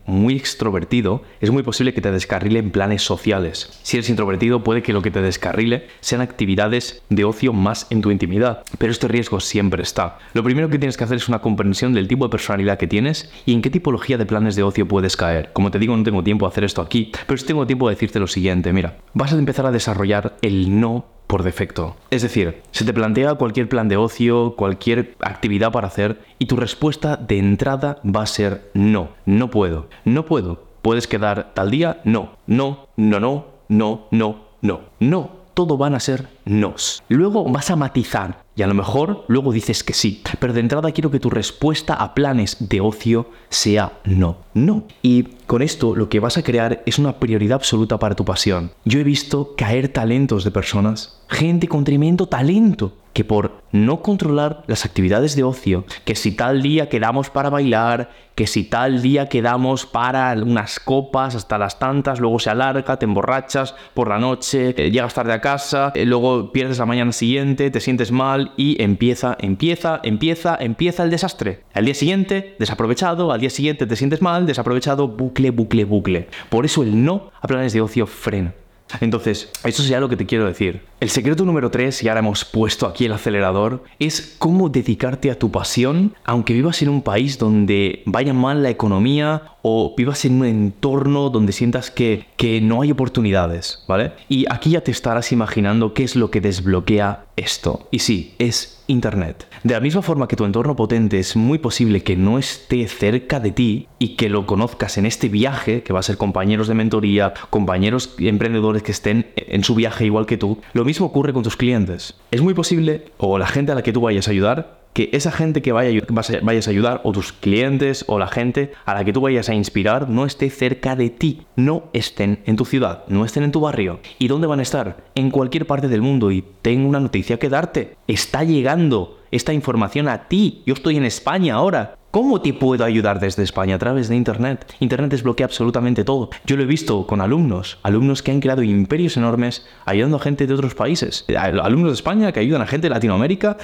[0.06, 3.80] muy extrovertido, es muy posible que te descarrile en planes sociales.
[3.84, 8.02] Si eres introvertido, puede que lo que te descarrile sean actividades de ocio más en
[8.02, 8.64] tu intimidad.
[8.78, 10.18] Pero este riesgo siempre está.
[10.34, 13.32] Lo primero que tienes que hacer es una comprensión del tipo de personalidad que tienes
[13.46, 15.52] y en qué tipología de planes de ocio puedes caer.
[15.54, 17.96] Como te digo, no tengo tiempo de hacer esto aquí, pero sí tengo tiempo de
[17.96, 18.74] decirte lo siguiente.
[18.74, 21.96] Mira, vas a empezar a desarrollar el no por defecto.
[22.10, 26.56] Es decir, se te plantea cualquier plan de ocio, cualquier actividad para hacer y tu
[26.56, 30.64] respuesta de entrada va a ser no, no puedo, no puedo.
[30.82, 32.02] ¿Puedes quedar tal día?
[32.04, 35.30] No, no, no, no, no, no, no, no.
[35.54, 37.04] Todo van a ser nos.
[37.10, 40.22] Luego vas a matizar y a lo mejor luego dices que sí.
[40.38, 44.36] Pero de entrada quiero que tu respuesta a planes de ocio sea no.
[44.54, 44.84] No.
[45.02, 48.72] Y con esto lo que vas a crear es una prioridad absoluta para tu pasión.
[48.84, 54.64] Yo he visto caer talentos de personas, gente con tremendo talento, que por no controlar
[54.68, 59.28] las actividades de ocio, que si tal día quedamos para bailar, que si tal día
[59.28, 64.74] quedamos para unas copas hasta las tantas, luego se alarga, te emborrachas por la noche,
[64.78, 68.82] eh, llegas tarde a casa, eh, luego pierdes la mañana siguiente, te sientes mal y
[68.82, 71.64] empieza, empieza, empieza, empieza el desastre.
[71.74, 76.30] Al día siguiente, desaprovechado, al día siguiente te sientes mal, desaprovechado, bucle, bucle, bucle.
[76.48, 78.54] Por eso el no a planes de ocio frena.
[79.02, 80.89] Entonces, eso sería lo que te quiero decir.
[81.00, 85.40] El secreto número 3, y ahora hemos puesto aquí el acelerador, es cómo dedicarte a
[85.40, 90.42] tu pasión, aunque vivas en un país donde vaya mal la economía o vivas en
[90.42, 94.12] un entorno donde sientas que, que no hay oportunidades, ¿vale?
[94.28, 97.88] Y aquí ya te estarás imaginando qué es lo que desbloquea esto.
[97.92, 99.48] Y sí, es Internet.
[99.64, 103.40] De la misma forma que tu entorno potente es muy posible que no esté cerca
[103.40, 106.74] de ti y que lo conozcas en este viaje, que va a ser compañeros de
[106.74, 111.44] mentoría, compañeros emprendedores que estén en su viaje igual que tú, lo mismo ocurre con
[111.44, 112.16] tus clientes.
[112.32, 115.32] Es muy posible, o la gente a la que tú vayas a ayudar, que esa
[115.32, 116.02] gente que vaya,
[116.42, 119.54] vayas a ayudar, o tus clientes, o la gente a la que tú vayas a
[119.54, 123.62] inspirar, no esté cerca de ti, no estén en tu ciudad, no estén en tu
[123.62, 124.00] barrio.
[124.18, 124.98] ¿Y dónde van a estar?
[125.14, 126.32] En cualquier parte del mundo.
[126.32, 127.96] Y tengo una noticia que darte.
[128.08, 130.64] Está llegando esta información a ti.
[130.66, 134.66] Yo estoy en España ahora ¿Cómo te puedo ayudar desde España a través de Internet?
[134.80, 136.32] Internet desbloquea absolutamente todo.
[136.44, 140.48] Yo lo he visto con alumnos, alumnos que han creado imperios enormes ayudando a gente
[140.48, 141.24] de otros países.
[141.38, 143.58] Alumnos de España que ayudan a gente de Latinoamérica,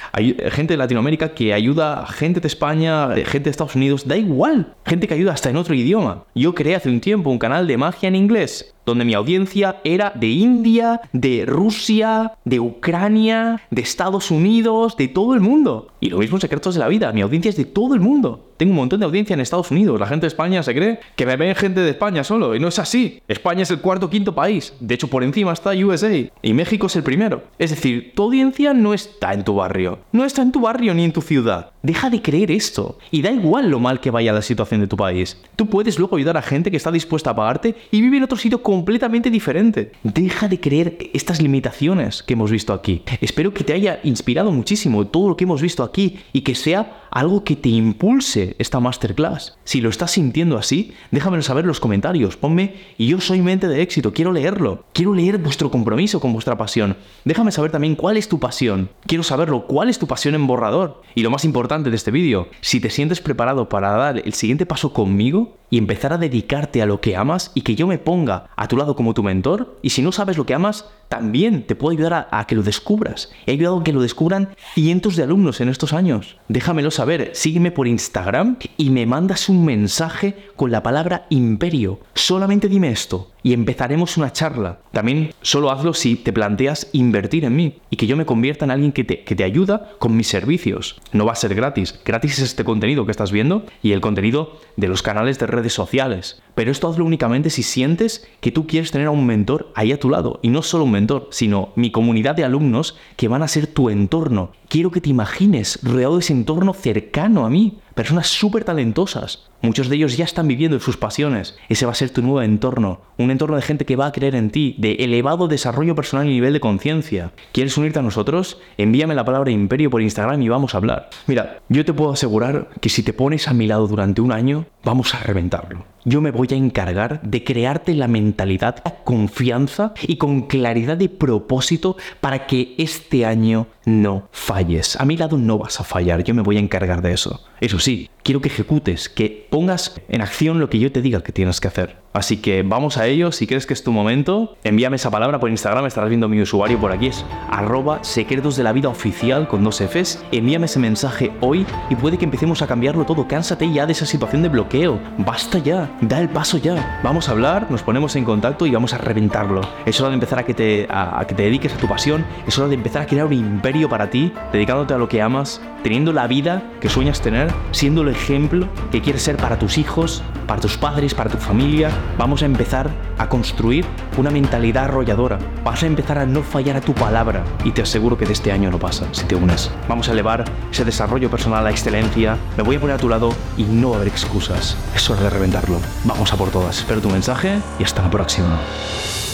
[0.52, 4.74] gente de Latinoamérica que ayuda a gente de España, gente de Estados Unidos, da igual.
[4.84, 6.22] Gente que ayuda hasta en otro idioma.
[6.36, 10.12] Yo creé hace un tiempo un canal de magia en inglés donde mi audiencia era
[10.14, 15.88] de India, de Rusia, de Ucrania, de Estados Unidos, de todo el mundo.
[16.00, 18.52] Y lo mismo en Secretos de la Vida, mi audiencia es de todo el mundo.
[18.56, 20.00] Tengo un montón de audiencia en Estados Unidos.
[20.00, 22.54] La gente de España se cree que me ven gente de España solo.
[22.54, 23.20] Y no es así.
[23.28, 24.72] España es el cuarto o quinto país.
[24.80, 26.30] De hecho, por encima está USA.
[26.42, 27.44] Y México es el primero.
[27.58, 29.98] Es decir, tu audiencia no está en tu barrio.
[30.12, 31.70] No está en tu barrio ni en tu ciudad.
[31.82, 32.98] Deja de creer esto.
[33.10, 35.40] Y da igual lo mal que vaya la situación de tu país.
[35.54, 38.38] Tú puedes luego ayudar a gente que está dispuesta a pagarte y vive en otro
[38.38, 39.92] sitio completamente diferente.
[40.02, 43.02] Deja de creer estas limitaciones que hemos visto aquí.
[43.20, 47.05] Espero que te haya inspirado muchísimo todo lo que hemos visto aquí y que sea
[47.16, 49.56] algo que te impulse esta masterclass.
[49.64, 52.36] Si lo estás sintiendo así, déjamelo saber en los comentarios.
[52.36, 54.84] Ponme, y yo soy mente de éxito, quiero leerlo.
[54.92, 56.98] Quiero leer vuestro compromiso con vuestra pasión.
[57.24, 58.90] Déjame saber también cuál es tu pasión.
[59.06, 61.00] Quiero saberlo, cuál es tu pasión en borrador.
[61.14, 64.66] Y lo más importante de este vídeo, si te sientes preparado para dar el siguiente
[64.66, 68.50] paso conmigo, y empezar a dedicarte a lo que amas y que yo me ponga
[68.56, 69.78] a tu lado como tu mentor.
[69.82, 73.30] Y si no sabes lo que amas, también te puedo ayudar a, que lo descubras.
[73.46, 76.36] He ayudado a que lo descubran cientos de alumnos en estos años.
[76.48, 82.00] Déjamelo saber, sígueme por Instagram y me mandas un mensaje con la palabra imperio.
[82.14, 84.80] Solamente dime esto y empezaremos una charla.
[84.90, 88.72] También solo hazlo si te planteas invertir en mí y que yo me convierta en
[88.72, 91.00] alguien que te, que te ayuda con mis servicios.
[91.12, 91.96] No va a ser gratis.
[92.04, 95.72] Gratis es este contenido que estás viendo y el contenido de los canales de redes
[95.72, 96.42] sociales.
[96.56, 100.00] Pero esto hazlo únicamente si sientes que tú quieres tener a un mentor ahí a
[100.00, 100.40] tu lado.
[100.42, 103.90] Y no solo un mentor, sino mi comunidad de alumnos que van a ser tu
[103.90, 104.50] entorno.
[104.68, 107.78] Quiero que te imagines rodeado de ese entorno cercano a mí.
[107.96, 109.48] Personas súper talentosas.
[109.62, 111.56] Muchos de ellos ya están viviendo sus pasiones.
[111.70, 113.00] Ese va a ser tu nuevo entorno.
[113.16, 116.32] Un entorno de gente que va a creer en ti, de elevado desarrollo personal y
[116.32, 117.32] nivel de conciencia.
[117.52, 118.60] ¿Quieres unirte a nosotros?
[118.76, 121.08] Envíame la palabra imperio por Instagram y vamos a hablar.
[121.26, 124.66] Mira, yo te puedo asegurar que si te pones a mi lado durante un año,
[124.86, 130.18] vamos a reventarlo yo me voy a encargar de crearte la mentalidad, la confianza y
[130.18, 134.94] con claridad de propósito para que este año no falles.
[135.00, 137.44] A mi lado no vas a fallar, yo me voy a encargar de eso.
[137.60, 141.32] Eso sí, quiero que ejecutes, que pongas en acción lo que yo te diga que
[141.32, 141.96] tienes que hacer.
[142.16, 145.50] Así que vamos a ello, si crees que es tu momento, envíame esa palabra por
[145.50, 149.62] Instagram, estarás viendo mi usuario por aquí, es arroba secretos de la vida oficial con
[149.62, 153.84] dos Fs, envíame ese mensaje hoy y puede que empecemos a cambiarlo todo, cánsate ya
[153.84, 157.82] de esa situación de bloqueo, basta ya, da el paso ya, vamos a hablar, nos
[157.82, 159.60] ponemos en contacto y vamos a reventarlo.
[159.84, 162.58] Es hora de empezar a que te, a que te dediques a tu pasión, es
[162.58, 166.14] hora de empezar a crear un imperio para ti, dedicándote a lo que amas, teniendo
[166.14, 170.60] la vida que sueñas tener, siendo el ejemplo que quieres ser para tus hijos, para
[170.60, 173.84] tus padres, para tu familia, vamos a empezar a construir
[174.16, 175.38] una mentalidad arrolladora.
[175.64, 178.52] Vas a empezar a no fallar a tu palabra y te aseguro que de este
[178.52, 179.70] año no pasa si te unes.
[179.88, 182.36] Vamos a elevar ese desarrollo personal a excelencia.
[182.56, 184.76] Me voy a poner a tu lado y no va excusas.
[184.94, 185.78] Es hora de reventarlo.
[186.04, 186.78] Vamos a por todas.
[186.78, 188.58] Espero tu mensaje y hasta la próxima.